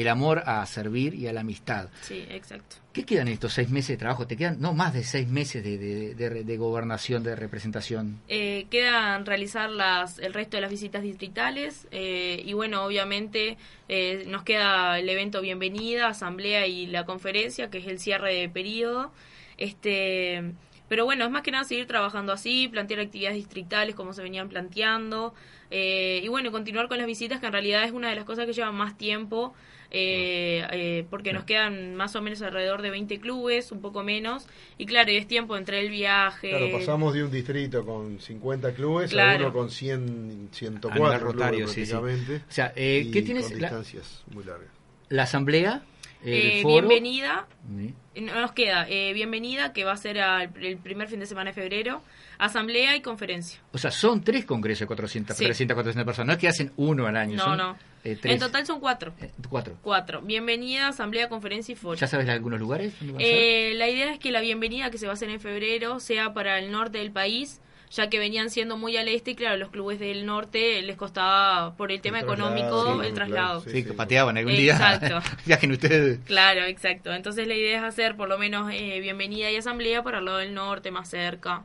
el 0.00 0.08
amor 0.08 0.42
a 0.46 0.64
servir 0.66 1.14
y 1.14 1.26
a 1.26 1.32
la 1.32 1.40
amistad. 1.40 1.88
Sí, 2.02 2.24
exacto. 2.30 2.76
¿Qué 2.92 3.04
quedan 3.04 3.28
estos 3.28 3.52
seis 3.52 3.68
meses 3.68 3.88
de 3.88 3.96
trabajo? 3.98 4.26
¿Te 4.26 4.36
quedan, 4.36 4.58
no, 4.60 4.72
más 4.72 4.94
de 4.94 5.04
seis 5.04 5.28
meses 5.28 5.62
de, 5.62 5.76
de, 5.76 6.14
de- 6.14 6.44
de 6.44 6.56
gobernación, 6.56 7.22
de 7.22 7.36
representación? 7.36 8.20
Eh, 8.28 8.66
quedan 8.70 9.26
realizar 9.26 9.68
las, 9.70 10.18
el 10.18 10.32
resto 10.32 10.56
de 10.56 10.62
las 10.62 10.70
visitas 10.70 11.02
distritales 11.02 11.86
eh, 11.90 12.42
y 12.44 12.52
bueno, 12.54 12.84
obviamente 12.84 13.58
eh, 13.88 14.24
nos 14.28 14.44
queda 14.44 14.98
el 14.98 15.08
evento 15.10 15.42
Bienvenida, 15.42 16.08
Asamblea 16.08 16.66
y 16.66 16.86
la 16.86 17.04
conferencia, 17.04 17.68
que 17.70 17.78
es 17.78 17.86
el 17.86 17.98
cierre 17.98 18.34
de 18.34 18.48
periodo. 18.48 19.12
Este, 19.58 20.52
pero 20.88 21.04
bueno, 21.04 21.24
es 21.24 21.30
más 21.30 21.42
que 21.42 21.50
nada 21.50 21.64
seguir 21.64 21.86
trabajando 21.86 22.32
así, 22.32 22.68
plantear 22.68 23.00
actividades 23.00 23.36
distritales 23.36 23.94
como 23.94 24.12
se 24.12 24.22
venían 24.22 24.48
planteando 24.48 25.34
eh, 25.70 26.20
y 26.22 26.28
bueno, 26.28 26.52
continuar 26.52 26.88
con 26.88 26.98
las 26.98 27.06
visitas, 27.06 27.40
que 27.40 27.46
en 27.46 27.52
realidad 27.52 27.84
es 27.84 27.92
una 27.92 28.08
de 28.08 28.14
las 28.14 28.24
cosas 28.24 28.46
que 28.46 28.52
llevan 28.52 28.74
más 28.76 28.96
tiempo. 28.96 29.52
Eh, 29.90 30.66
eh, 30.72 31.06
porque 31.10 31.32
nos 31.32 31.44
quedan 31.44 31.94
más 31.94 32.14
o 32.16 32.22
menos 32.22 32.42
alrededor 32.42 32.82
de 32.82 32.90
20 32.90 33.18
clubes, 33.20 33.72
un 33.72 33.80
poco 33.80 34.02
menos, 34.02 34.46
y 34.78 34.86
claro, 34.86 35.10
y 35.10 35.16
es 35.16 35.26
tiempo 35.26 35.56
entre 35.56 35.80
el 35.80 35.90
viaje. 35.90 36.50
Claro, 36.50 36.70
pasamos 36.72 37.14
de 37.14 37.24
un 37.24 37.30
distrito 37.30 37.84
con 37.84 38.20
50 38.20 38.72
clubes 38.74 39.14
a 39.16 39.36
uno 39.36 39.52
con 39.52 39.70
100, 39.70 39.94
A 39.94 39.98
nivel 40.06 40.48
104 40.52 41.18
rotario, 41.18 41.58
clubes 41.66 41.72
sí, 41.72 41.86
sí. 41.86 41.92
O 41.94 42.52
sea, 42.52 42.72
eh, 42.76 43.04
y 43.06 43.10
¿qué 43.10 43.22
tienes? 43.22 43.46
Con 43.50 43.60
La, 43.60 43.68
distancias 43.68 44.24
muy 44.32 44.44
largas. 44.44 44.68
la 45.08 45.22
asamblea, 45.24 45.82
el 46.24 46.32
Eh, 46.34 46.62
foro. 46.62 46.74
bienvenida, 46.88 47.46
Sí. 47.76 47.94
No 48.20 48.40
nos 48.40 48.52
queda 48.52 48.86
eh, 48.88 49.12
bienvenida, 49.12 49.74
que 49.74 49.84
va 49.84 49.92
a 49.92 49.96
ser 49.98 50.18
al- 50.20 50.50
el 50.62 50.78
primer 50.78 51.06
fin 51.08 51.20
de 51.20 51.26
semana 51.26 51.50
de 51.50 51.54
febrero, 51.54 52.00
asamblea 52.38 52.96
y 52.96 53.02
conferencia. 53.02 53.60
O 53.72 53.78
sea, 53.78 53.90
son 53.90 54.22
tres 54.24 54.46
congresos 54.46 54.80
de 54.80 54.86
400, 54.86 55.36
Sí. 55.36 55.44
300, 55.44 55.74
400 55.74 56.06
personas. 56.06 56.26
No 56.28 56.32
es 56.32 56.38
que 56.38 56.48
hacen 56.48 56.72
uno 56.76 57.06
al 57.06 57.16
año. 57.16 57.36
No, 57.36 57.44
son, 57.44 57.58
no. 57.58 57.76
Eh, 58.12 58.18
tres. 58.20 58.34
En 58.34 58.40
total 58.40 58.66
son 58.66 58.80
cuatro. 58.80 59.12
Eh, 59.20 59.30
cuatro. 59.48 59.76
Cuatro. 59.82 60.22
Bienvenida, 60.22 60.88
asamblea, 60.88 61.28
conferencia 61.28 61.72
y 61.72 61.76
foro. 61.76 61.96
¿Ya 61.96 62.06
sabes 62.06 62.26
de 62.26 62.32
algunos 62.32 62.60
lugares? 62.60 62.94
dónde 62.98 63.14
van 63.14 63.22
a 63.22 63.24
ser? 63.24 63.34
Eh, 63.34 63.74
la 63.74 63.88
idea 63.88 64.12
es 64.12 64.18
que 64.18 64.30
la 64.30 64.40
bienvenida 64.40 64.90
que 64.90 64.98
se 64.98 65.06
va 65.06 65.12
a 65.12 65.14
hacer 65.14 65.30
en 65.30 65.40
febrero 65.40 66.00
sea 66.00 66.32
para 66.34 66.58
el 66.58 66.70
norte 66.70 66.98
del 66.98 67.10
país, 67.10 67.60
ya 67.90 68.08
que 68.08 68.18
venían 68.18 68.50
siendo 68.50 68.76
muy 68.76 68.96
al 68.96 69.08
este 69.08 69.32
y 69.32 69.34
claro, 69.34 69.56
los 69.56 69.70
clubes 69.70 69.98
del 69.98 70.26
norte 70.26 70.82
les 70.82 70.96
costaba 70.96 71.76
por 71.76 71.92
el 71.92 72.00
tema 72.00 72.20
económico 72.20 73.00
sí, 73.00 73.06
el 73.06 73.14
traslado. 73.14 73.60
claro, 73.60 73.60
sí, 73.60 73.70
sí, 73.70 73.82
que 73.84 73.90
sí. 73.90 73.96
pateaban 73.96 74.36
algún 74.36 74.52
Exacto. 74.54 75.06
día. 75.06 75.22
Viajen 75.46 75.72
ustedes. 75.72 76.18
Claro, 76.24 76.64
exacto. 76.64 77.12
Entonces 77.12 77.46
la 77.46 77.54
idea 77.54 77.78
es 77.78 77.84
hacer 77.84 78.16
por 78.16 78.28
lo 78.28 78.38
menos 78.38 78.72
eh, 78.72 79.00
bienvenida 79.00 79.50
y 79.50 79.56
asamblea 79.56 80.02
para 80.02 80.18
el 80.18 80.24
lado 80.24 80.38
del 80.38 80.54
norte, 80.54 80.90
más 80.90 81.08
cerca 81.08 81.62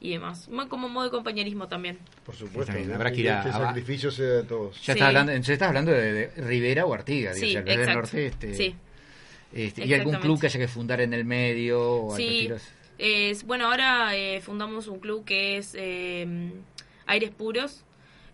y 0.00 0.10
demás. 0.10 0.48
Mo- 0.48 0.68
Como 0.68 0.88
modo 0.88 1.04
de 1.04 1.10
compañerismo 1.10 1.68
también. 1.68 1.98
Por 2.24 2.34
supuesto. 2.34 2.72
Está 2.72 2.94
habrá 2.94 3.12
que 3.12 3.20
ir 3.20 3.30
a- 3.30 3.38
este 3.38 3.50
a- 3.50 3.52
sacrificio 3.52 4.10
sea 4.10 4.26
de 4.26 4.42
todos. 4.44 4.76
Ya 4.78 4.82
Sí. 4.84 4.90
estás 4.92 5.08
hablando, 5.08 5.32
entonces 5.32 5.52
estás 5.52 5.68
hablando 5.68 5.92
de, 5.92 6.12
de 6.12 6.26
Rivera 6.42 6.86
o 6.86 6.94
Artigas, 6.94 7.38
Sí, 7.38 7.50
o 7.50 7.52
sea, 7.52 7.64
que 7.64 7.72
es 7.72 7.78
del 7.78 7.94
norte. 7.94 8.26
Este, 8.26 8.54
Sí. 8.54 8.74
este, 9.52 9.84
¿Y 9.86 9.94
algún 9.94 10.14
club 10.16 10.40
que 10.40 10.46
haya 10.46 10.58
que 10.58 10.68
fundar 10.68 11.00
en 11.00 11.12
el 11.12 11.24
medio? 11.24 12.04
O 12.06 12.16
Sí, 12.16 12.48
es, 12.98 13.44
bueno, 13.44 13.66
ahora 13.70 14.14
eh, 14.16 14.40
fundamos 14.40 14.88
un 14.88 15.00
club 15.00 15.24
que 15.24 15.56
es 15.58 15.74
eh, 15.78 16.50
Aires 17.06 17.30
Puros. 17.30 17.84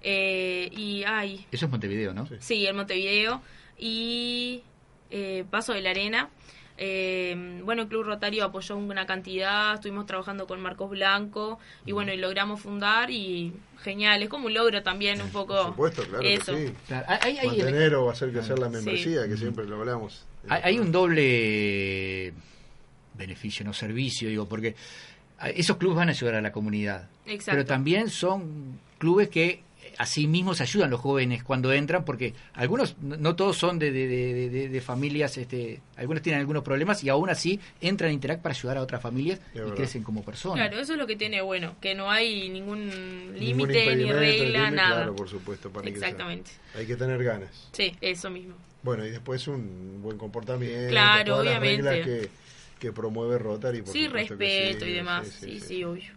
eh, 0.08 0.68
y, 0.72 1.02
ay, 1.04 1.46
Eso 1.50 1.64
es 1.66 1.70
Montevideo, 1.72 2.14
¿no? 2.14 2.26
Sí. 2.28 2.34
sí, 2.38 2.66
en 2.66 2.76
Montevideo. 2.76 3.42
Y 3.76 4.62
eh, 5.10 5.44
Paso 5.50 5.72
de 5.72 5.80
la 5.80 5.90
Arena. 5.90 6.30
Eh, 6.78 7.60
bueno, 7.64 7.82
el 7.82 7.88
Club 7.88 8.04
Rotario 8.04 8.44
apoyó 8.44 8.76
una 8.76 9.06
cantidad, 9.06 9.74
estuvimos 9.74 10.04
trabajando 10.06 10.46
con 10.46 10.60
Marcos 10.60 10.90
Blanco 10.90 11.58
y 11.86 11.92
bueno, 11.92 12.12
y 12.12 12.18
logramos 12.18 12.60
fundar 12.60 13.10
y 13.10 13.52
genial, 13.82 14.22
es 14.22 14.28
como 14.28 14.46
un 14.46 14.54
logro 14.54 14.82
también 14.82 15.22
un 15.22 15.30
poco 15.30 15.54
Por 15.74 15.90
supuesto, 15.92 16.02
claro 16.04 16.22
eso. 16.22 16.52
que 16.54 16.68
sí. 16.68 16.74
Claro, 16.86 17.06
hay, 17.22 17.38
hay- 17.38 17.46
Mantener 17.48 17.94
o 17.94 18.10
hacer 18.10 18.32
la 18.34 18.42
Sí. 18.42 18.52
membresía, 18.72 19.26
que 19.26 19.36
siempre 19.36 19.64
lo 19.64 19.76
hablamos. 19.80 20.24
hay- 20.48 20.60
hay 20.64 20.78
un 20.78 20.92
doble 20.92 22.32
beneficio, 23.14 23.64
no 23.64 23.72
servicio, 23.72 24.28
digo, 24.28 24.46
porque 24.46 24.74
a- 25.38 25.48
esos 25.50 25.76
clubes 25.78 25.96
van 25.96 26.08
a 26.08 26.12
ayudar 26.12 26.34
a 26.36 26.40
la 26.40 26.52
comunidad. 26.52 27.08
Exacto. 27.24 27.52
Pero 27.52 27.64
también 27.64 28.10
son 28.10 28.78
clubes 28.98 29.28
que 29.28 29.62
así 29.98 30.26
mismos 30.26 30.60
ayudan 30.60 30.90
los 30.90 31.00
jóvenes 31.00 31.42
cuando 31.42 31.72
entran, 31.72 32.04
porque 32.04 32.34
algunos, 32.54 32.96
no 33.00 33.34
todos 33.36 33.56
son 33.56 33.78
de, 33.78 33.90
de, 33.92 34.06
de- 34.06 34.48
de- 34.50 34.68
de 34.68 34.80
familias, 34.80 35.36
este, 35.38 35.80
algunos 35.96 36.22
tienen 36.22 36.40
algunos 36.40 36.62
problemas 36.62 37.02
y 37.04 37.08
aún 37.08 37.30
así 37.30 37.58
entran 37.80 38.10
a 38.10 38.12
Interact 38.12 38.42
para 38.42 38.54
ayudar 38.54 38.78
a 38.78 38.82
otras 38.82 39.00
familias 39.02 39.40
y 39.54 39.58
verdad. 39.58 39.74
crecen 39.74 40.02
como 40.02 40.22
personas. 40.24 40.68
Claro, 40.68 40.80
eso 40.82 40.92
es 40.92 40.98
lo 40.98 41.06
que 41.06 41.16
tiene 41.16 41.40
bueno, 41.42 41.76
que 41.80 41.94
no 41.94 42.10
hay 42.10 42.48
ningún 42.48 43.34
límite 43.38 43.96
ni 43.96 44.12
regla, 44.12 44.70
nada. 44.70 44.96
Claro, 44.96 45.16
por 45.16 45.28
supuesto, 45.28 45.70
para 45.70 45.88
ingresar. 45.88 46.10
Exactamente. 46.10 46.50
Hay 46.74 46.86
que 46.86 46.96
tener 46.96 47.22
ganas. 47.22 47.68
Sí, 47.72 47.94
eso 48.00 48.30
mismo. 48.30 48.54
Bueno, 48.82 49.04
y 49.04 49.10
después 49.10 49.48
un 49.48 50.00
buen 50.02 50.16
comportamiento. 50.18 50.90
Claro, 50.90 51.32
todas 51.32 51.44
las 51.46 51.58
obviamente. 51.58 51.90
reglas 51.90 52.06
que, 52.06 52.28
que 52.78 52.92
promueve 52.92 53.38
Rotary. 53.38 53.82
por 53.82 53.92
Sí, 53.92 54.06
respeto 54.06 54.84
sí, 54.84 54.90
y 54.90 54.94
demás. 54.94 55.26
sí, 55.26 55.32
Sí, 55.32 55.46
sí, 55.54 55.60
sí, 55.60 55.66
sí. 55.66 55.84
obvio. 55.84 56.12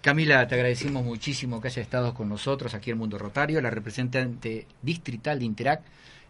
Camila, 0.00 0.46
te 0.46 0.54
agradecimos 0.54 1.04
muchísimo 1.04 1.60
que 1.60 1.68
haya 1.68 1.82
estado 1.82 2.14
con 2.14 2.28
nosotros 2.28 2.74
aquí 2.74 2.90
en 2.92 2.98
Mundo 2.98 3.18
Rotario, 3.18 3.60
la 3.60 3.70
representante 3.70 4.66
distrital 4.82 5.38
de 5.40 5.44
Interact. 5.44 5.84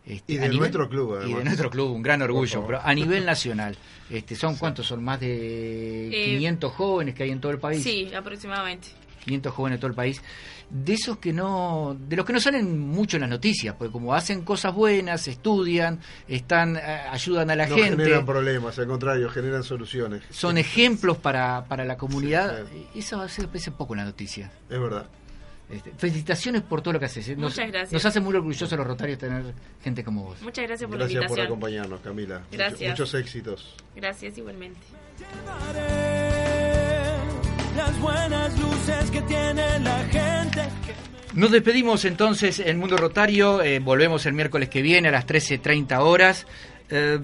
este, 0.06 0.34
Y 0.34 0.38
a 0.38 0.42
de 0.42 0.48
nivel- 0.50 0.58
nuestro 0.60 0.88
club, 0.88 1.18
Y 1.26 1.34
de 1.34 1.42
nuestro 1.44 1.68
club, 1.68 1.90
un 1.92 2.00
gran 2.00 2.22
orgullo. 2.22 2.64
Pero 2.64 2.80
a 2.80 2.94
nivel 2.94 3.26
nacional, 3.26 3.76
este, 4.08 4.36
¿son 4.36 4.54
cuántos? 4.56 4.86
¿Son 4.86 5.02
más 5.02 5.18
de 5.18 6.08
Eh, 6.10 6.24
500 6.36 6.72
jóvenes 6.74 7.12
que 7.16 7.24
hay 7.24 7.30
en 7.30 7.40
todo 7.40 7.50
el 7.50 7.58
país? 7.58 7.82
Sí, 7.82 8.14
aproximadamente. 8.14 8.86
500 9.26 9.52
jóvenes 9.52 9.76
de 9.78 9.80
todo 9.82 9.90
el 9.90 9.94
país, 9.94 10.22
de 10.70 10.94
esos 10.94 11.18
que 11.18 11.32
no, 11.32 11.94
de 12.08 12.16
los 12.16 12.24
que 12.24 12.32
no 12.32 12.40
salen 12.40 12.78
mucho 12.80 13.18
en 13.18 13.20
las 13.22 13.30
noticias, 13.30 13.74
porque 13.76 13.92
como 13.92 14.14
hacen 14.14 14.42
cosas 14.42 14.74
buenas, 14.74 15.28
estudian, 15.28 16.00
están, 16.26 16.76
eh, 16.76 16.80
ayudan 17.10 17.50
a 17.50 17.56
la 17.56 17.66
no 17.66 17.76
gente. 17.76 17.90
generan 17.90 18.24
problemas, 18.24 18.78
al 18.78 18.86
contrario, 18.86 19.28
generan 19.28 19.62
soluciones. 19.62 20.22
Son 20.30 20.56
ejemplos 20.56 21.18
para, 21.18 21.66
para 21.66 21.84
la 21.84 21.96
comunidad. 21.98 22.64
Eso 22.94 23.20
a 23.20 23.24
veces 23.24 23.46
pesa 23.48 23.70
poco 23.76 23.92
en 23.94 23.98
la 23.98 24.04
noticia. 24.06 24.50
Es 24.70 24.80
verdad. 24.80 25.06
Este, 25.68 25.90
felicitaciones 25.98 26.62
por 26.62 26.80
todo 26.80 26.92
lo 26.92 27.00
que 27.00 27.06
haces. 27.06 27.28
¿eh? 27.28 27.34
Nos, 27.34 27.50
Muchas 27.52 27.68
gracias. 27.72 27.92
Nos 27.92 28.04
hace 28.06 28.20
muy 28.20 28.32
orgullosos 28.36 28.70
los 28.78 28.86
Rotarios 28.86 29.18
tener 29.18 29.52
gente 29.82 30.04
como 30.04 30.22
vos. 30.22 30.40
Muchas 30.42 30.64
gracias 30.64 30.88
por 30.88 30.96
Gracias 30.96 31.22
la 31.22 31.26
por 31.28 31.38
invitación. 31.38 31.46
acompañarnos, 31.46 32.00
Camila. 32.02 32.38
Mucho- 32.38 32.56
Gracias. 32.56 32.90
muchos 32.90 33.14
éxitos. 33.14 33.74
Gracias 33.96 34.38
igualmente. 34.38 34.78
Las 37.76 38.00
buenas 38.00 38.58
luces 38.58 39.10
que 39.10 39.20
tiene 39.22 39.78
la 39.80 39.98
gente. 40.10 40.62
Nos 41.34 41.50
despedimos 41.50 42.04
entonces 42.06 42.58
en 42.60 42.78
Mundo 42.78 42.96
Rotario. 42.96 43.62
eh, 43.62 43.78
volvemos 43.78 44.24
el 44.26 44.32
miércoles 44.32 44.68
que 44.70 44.80
viene 44.82 45.08
a 45.08 45.12
las 45.12 45.26
13.30 45.26 45.98
horas. 46.00 46.46
Eh, 46.88 47.18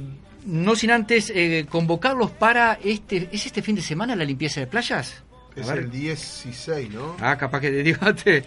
no 0.45 0.75
sin 0.77 0.91
antes 0.91 1.31
eh, 1.35 1.67
convocarlos 1.69 2.31
para 2.33 2.79
este. 2.85 3.29
¿Es 3.33 3.47
este 3.47 3.63
fin 3.63 3.77
de 3.77 3.83
semana 3.83 4.15
la 4.15 4.25
limpieza 4.25 4.61
de 4.61 4.67
playas? 4.67 5.23
A 5.57 5.61
Es 5.61 5.67
ver. 5.69 5.79
el 5.79 5.91
16, 5.91 6.91
¿no? 6.91 7.17
Ah, 7.21 7.37
capaz 7.39 7.61
que 7.61 7.71
te 7.71 7.83
digo, 7.83 8.15
te, 8.15 8.45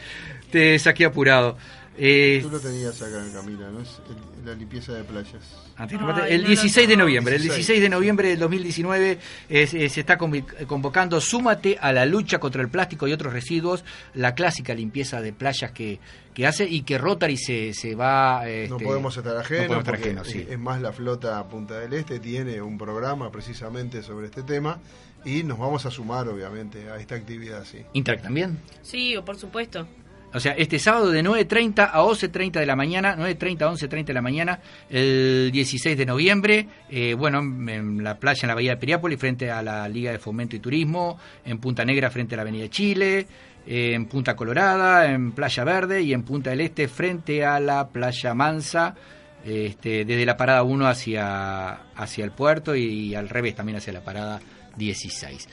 te 0.52 0.78
saqué 0.78 1.06
apurado. 1.06 1.58
Eh, 1.98 2.40
Tú 2.42 2.50
lo 2.50 2.60
tenías 2.60 3.02
acá, 3.02 3.24
Camila, 3.34 3.70
¿no? 3.70 3.80
Es 3.82 4.02
el- 4.10 4.46
la 4.46 4.54
limpieza 4.54 4.94
de 4.94 5.04
playas. 5.04 5.42
Ay, 5.78 5.88
el 6.30 6.42
no 6.44 6.48
16 6.50 6.88
de 6.88 6.98
noviembre, 6.98 7.36
el 7.36 7.42
16. 7.42 7.66
16 7.68 7.82
de 7.82 7.90
noviembre 7.90 8.30
del 8.30 8.40
2019 8.40 9.18
es- 9.50 9.74
eh, 9.74 9.90
se 9.90 10.00
está 10.02 10.18
convocando 10.18 11.20
Súmate 11.22 11.78
a 11.82 11.92
la 11.94 12.06
lucha 12.06 12.40
contra 12.40 12.62
el 12.62 12.70
plástico 12.70 13.08
y 13.08 13.14
otros 13.14 13.34
residuos, 13.34 13.84
la 14.14 14.36
clásica 14.36 14.74
limpieza 14.74 15.22
de 15.22 15.34
playas 15.34 15.72
que, 15.72 16.00
que 16.34 16.46
hace 16.46 16.66
y 16.66 16.82
que 16.84 16.98
Rotary 16.98 17.38
se, 17.38 17.74
se 17.74 17.96
va... 17.96 18.42
no 18.44 18.48
este, 18.48 18.84
podemos 18.86 19.16
estar 19.18 19.38
ajenos, 19.38 19.62
no 19.64 19.68
podemos 19.68 19.84
estar 19.84 19.96
porque 19.96 20.10
ajenos, 20.10 20.28
sí. 20.28 20.46
es 20.50 20.60
más 20.60 20.82
la 20.82 20.92
flota 20.94 21.48
Punta 21.48 21.80
del 21.80 21.94
Este 21.94 22.20
tiene 22.20 22.62
un 22.62 22.78
programa 22.78 23.32
precisamente 23.32 24.04
sobre 24.04 24.28
este 24.28 24.44
tema 24.44 24.80
y 25.24 25.44
nos 25.44 25.58
vamos 25.58 25.86
a 25.86 25.92
sumar 25.92 26.28
obviamente 26.28 26.90
a 26.90 26.98
esta 26.98 27.16
actividad, 27.16 27.64
sí. 27.66 27.80
Interact 27.94 28.24
también. 28.26 28.60
Sí, 28.84 29.16
o 29.18 29.26
por 29.26 29.38
supuesto. 29.38 29.88
O 30.34 30.40
sea, 30.40 30.54
este 30.54 30.80
sábado 30.80 31.12
de 31.12 31.24
9.30 31.24 31.90
a 31.94 32.02
11.30 32.04 32.60
de 32.60 32.66
la 32.66 32.76
mañana, 32.76 33.16
9.30 33.18 33.62
a 33.62 33.72
11.30 33.72 34.06
de 34.06 34.14
la 34.14 34.22
mañana, 34.22 34.60
el 34.90 35.50
16 35.52 35.98
de 35.98 36.06
noviembre, 36.06 36.68
eh, 36.90 37.14
bueno, 37.14 37.40
en, 37.40 38.04
la 38.04 38.18
playa 38.20 38.42
en 38.44 38.48
la 38.50 38.56
Bahía 38.56 38.72
de 38.72 38.78
Piriápolis, 38.78 39.20
frente 39.20 39.50
a 39.50 39.62
la 39.62 39.88
Liga 39.88 40.12
de 40.12 40.20
Fomento 40.20 40.56
y 40.56 40.60
Turismo, 40.60 41.18
en 41.46 41.60
Punta 41.60 41.86
Negra, 41.86 42.10
frente 42.10 42.36
a 42.36 42.38
la 42.38 42.42
Avenida 42.42 42.70
Chile, 42.70 43.28
en 43.66 44.06
Punta 44.06 44.36
Colorada, 44.36 45.10
en 45.12 45.32
Playa 45.32 45.64
Verde 45.64 46.02
y 46.02 46.14
en 46.14 46.24
Punta 46.24 46.52
del 46.52 46.62
Este, 46.62 46.88
frente 46.88 47.46
a 47.46 47.60
la 47.60 47.88
Playa 47.88 48.34
Mansa, 48.34 48.96
este, 49.46 50.06
desde 50.06 50.26
la 50.26 50.38
parada 50.38 50.64
1 50.64 50.88
hacia, 50.88 51.74
hacia 51.96 52.26
el 52.26 52.32
puerto 52.32 52.76
y, 52.76 53.16
al 53.16 53.30
revés 53.30 53.56
también 53.56 53.78
hacia 53.78 53.94
la 53.94 54.04
parada 54.04 54.40
16. 54.76 55.48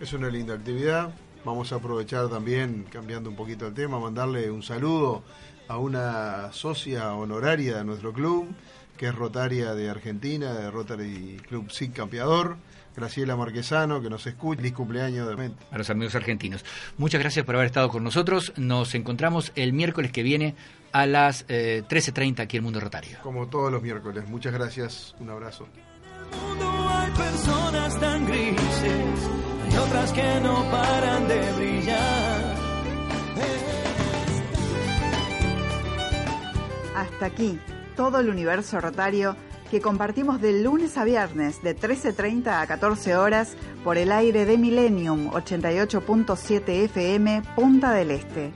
Es 0.00 0.12
una 0.12 0.28
linda 0.28 0.54
actividad. 0.54 1.10
Vamos 1.46 1.72
a 1.72 1.76
aprovechar 1.76 2.28
también, 2.28 2.86
cambiando 2.90 3.30
un 3.30 3.36
poquito 3.36 3.68
el 3.68 3.72
tema, 3.72 4.00
mandarle 4.00 4.50
un 4.50 4.64
saludo 4.64 5.22
a 5.68 5.78
una 5.78 6.52
socia 6.52 7.14
honoraria 7.14 7.76
de 7.76 7.84
nuestro 7.84 8.12
club, 8.12 8.48
que 8.96 9.06
es 9.06 9.14
Rotaria 9.14 9.72
de 9.72 9.88
Argentina, 9.88 10.52
de 10.52 10.72
Rotary 10.72 11.40
Club 11.46 11.70
SIC 11.70 11.92
Campeador, 11.92 12.56
Graciela 12.96 13.36
Marquesano, 13.36 14.02
que 14.02 14.10
nos 14.10 14.26
escucha. 14.26 14.56
Feliz 14.56 14.72
cumpleaños 14.72 15.28
de 15.28 15.36
mente. 15.36 15.64
a 15.70 15.78
los 15.78 15.88
amigos 15.88 16.16
argentinos. 16.16 16.64
Muchas 16.98 17.20
gracias 17.20 17.46
por 17.46 17.54
haber 17.54 17.66
estado 17.66 17.90
con 17.90 18.02
nosotros. 18.02 18.52
Nos 18.56 18.96
encontramos 18.96 19.52
el 19.54 19.72
miércoles 19.72 20.10
que 20.10 20.24
viene 20.24 20.56
a 20.90 21.06
las 21.06 21.44
eh, 21.46 21.84
13.30 21.88 22.40
aquí 22.40 22.56
en 22.56 22.64
Mundo 22.64 22.80
Rotario. 22.80 23.18
Como 23.22 23.46
todos 23.46 23.70
los 23.70 23.82
miércoles. 23.82 24.28
Muchas 24.28 24.52
gracias. 24.52 25.14
Un 25.20 25.30
abrazo. 25.30 25.68
Que 30.12 30.40
no 30.40 30.64
paran 30.70 31.28
de 31.28 31.52
brillar. 31.52 32.56
Hasta 36.94 37.26
aquí, 37.26 37.58
todo 37.96 38.20
el 38.20 38.30
universo 38.30 38.80
rotario 38.80 39.36
que 39.70 39.80
compartimos 39.80 40.40
de 40.40 40.62
lunes 40.62 40.96
a 40.96 41.04
viernes 41.04 41.62
de 41.62 41.76
13.30 41.76 42.62
a 42.62 42.66
14 42.66 43.16
horas 43.16 43.56
por 43.84 43.98
el 43.98 44.12
aire 44.12 44.44
de 44.44 44.58
Millennium 44.58 45.30
88.7 45.30 46.84
FM 46.84 47.42
Punta 47.54 47.92
del 47.92 48.12
Este. 48.12 48.52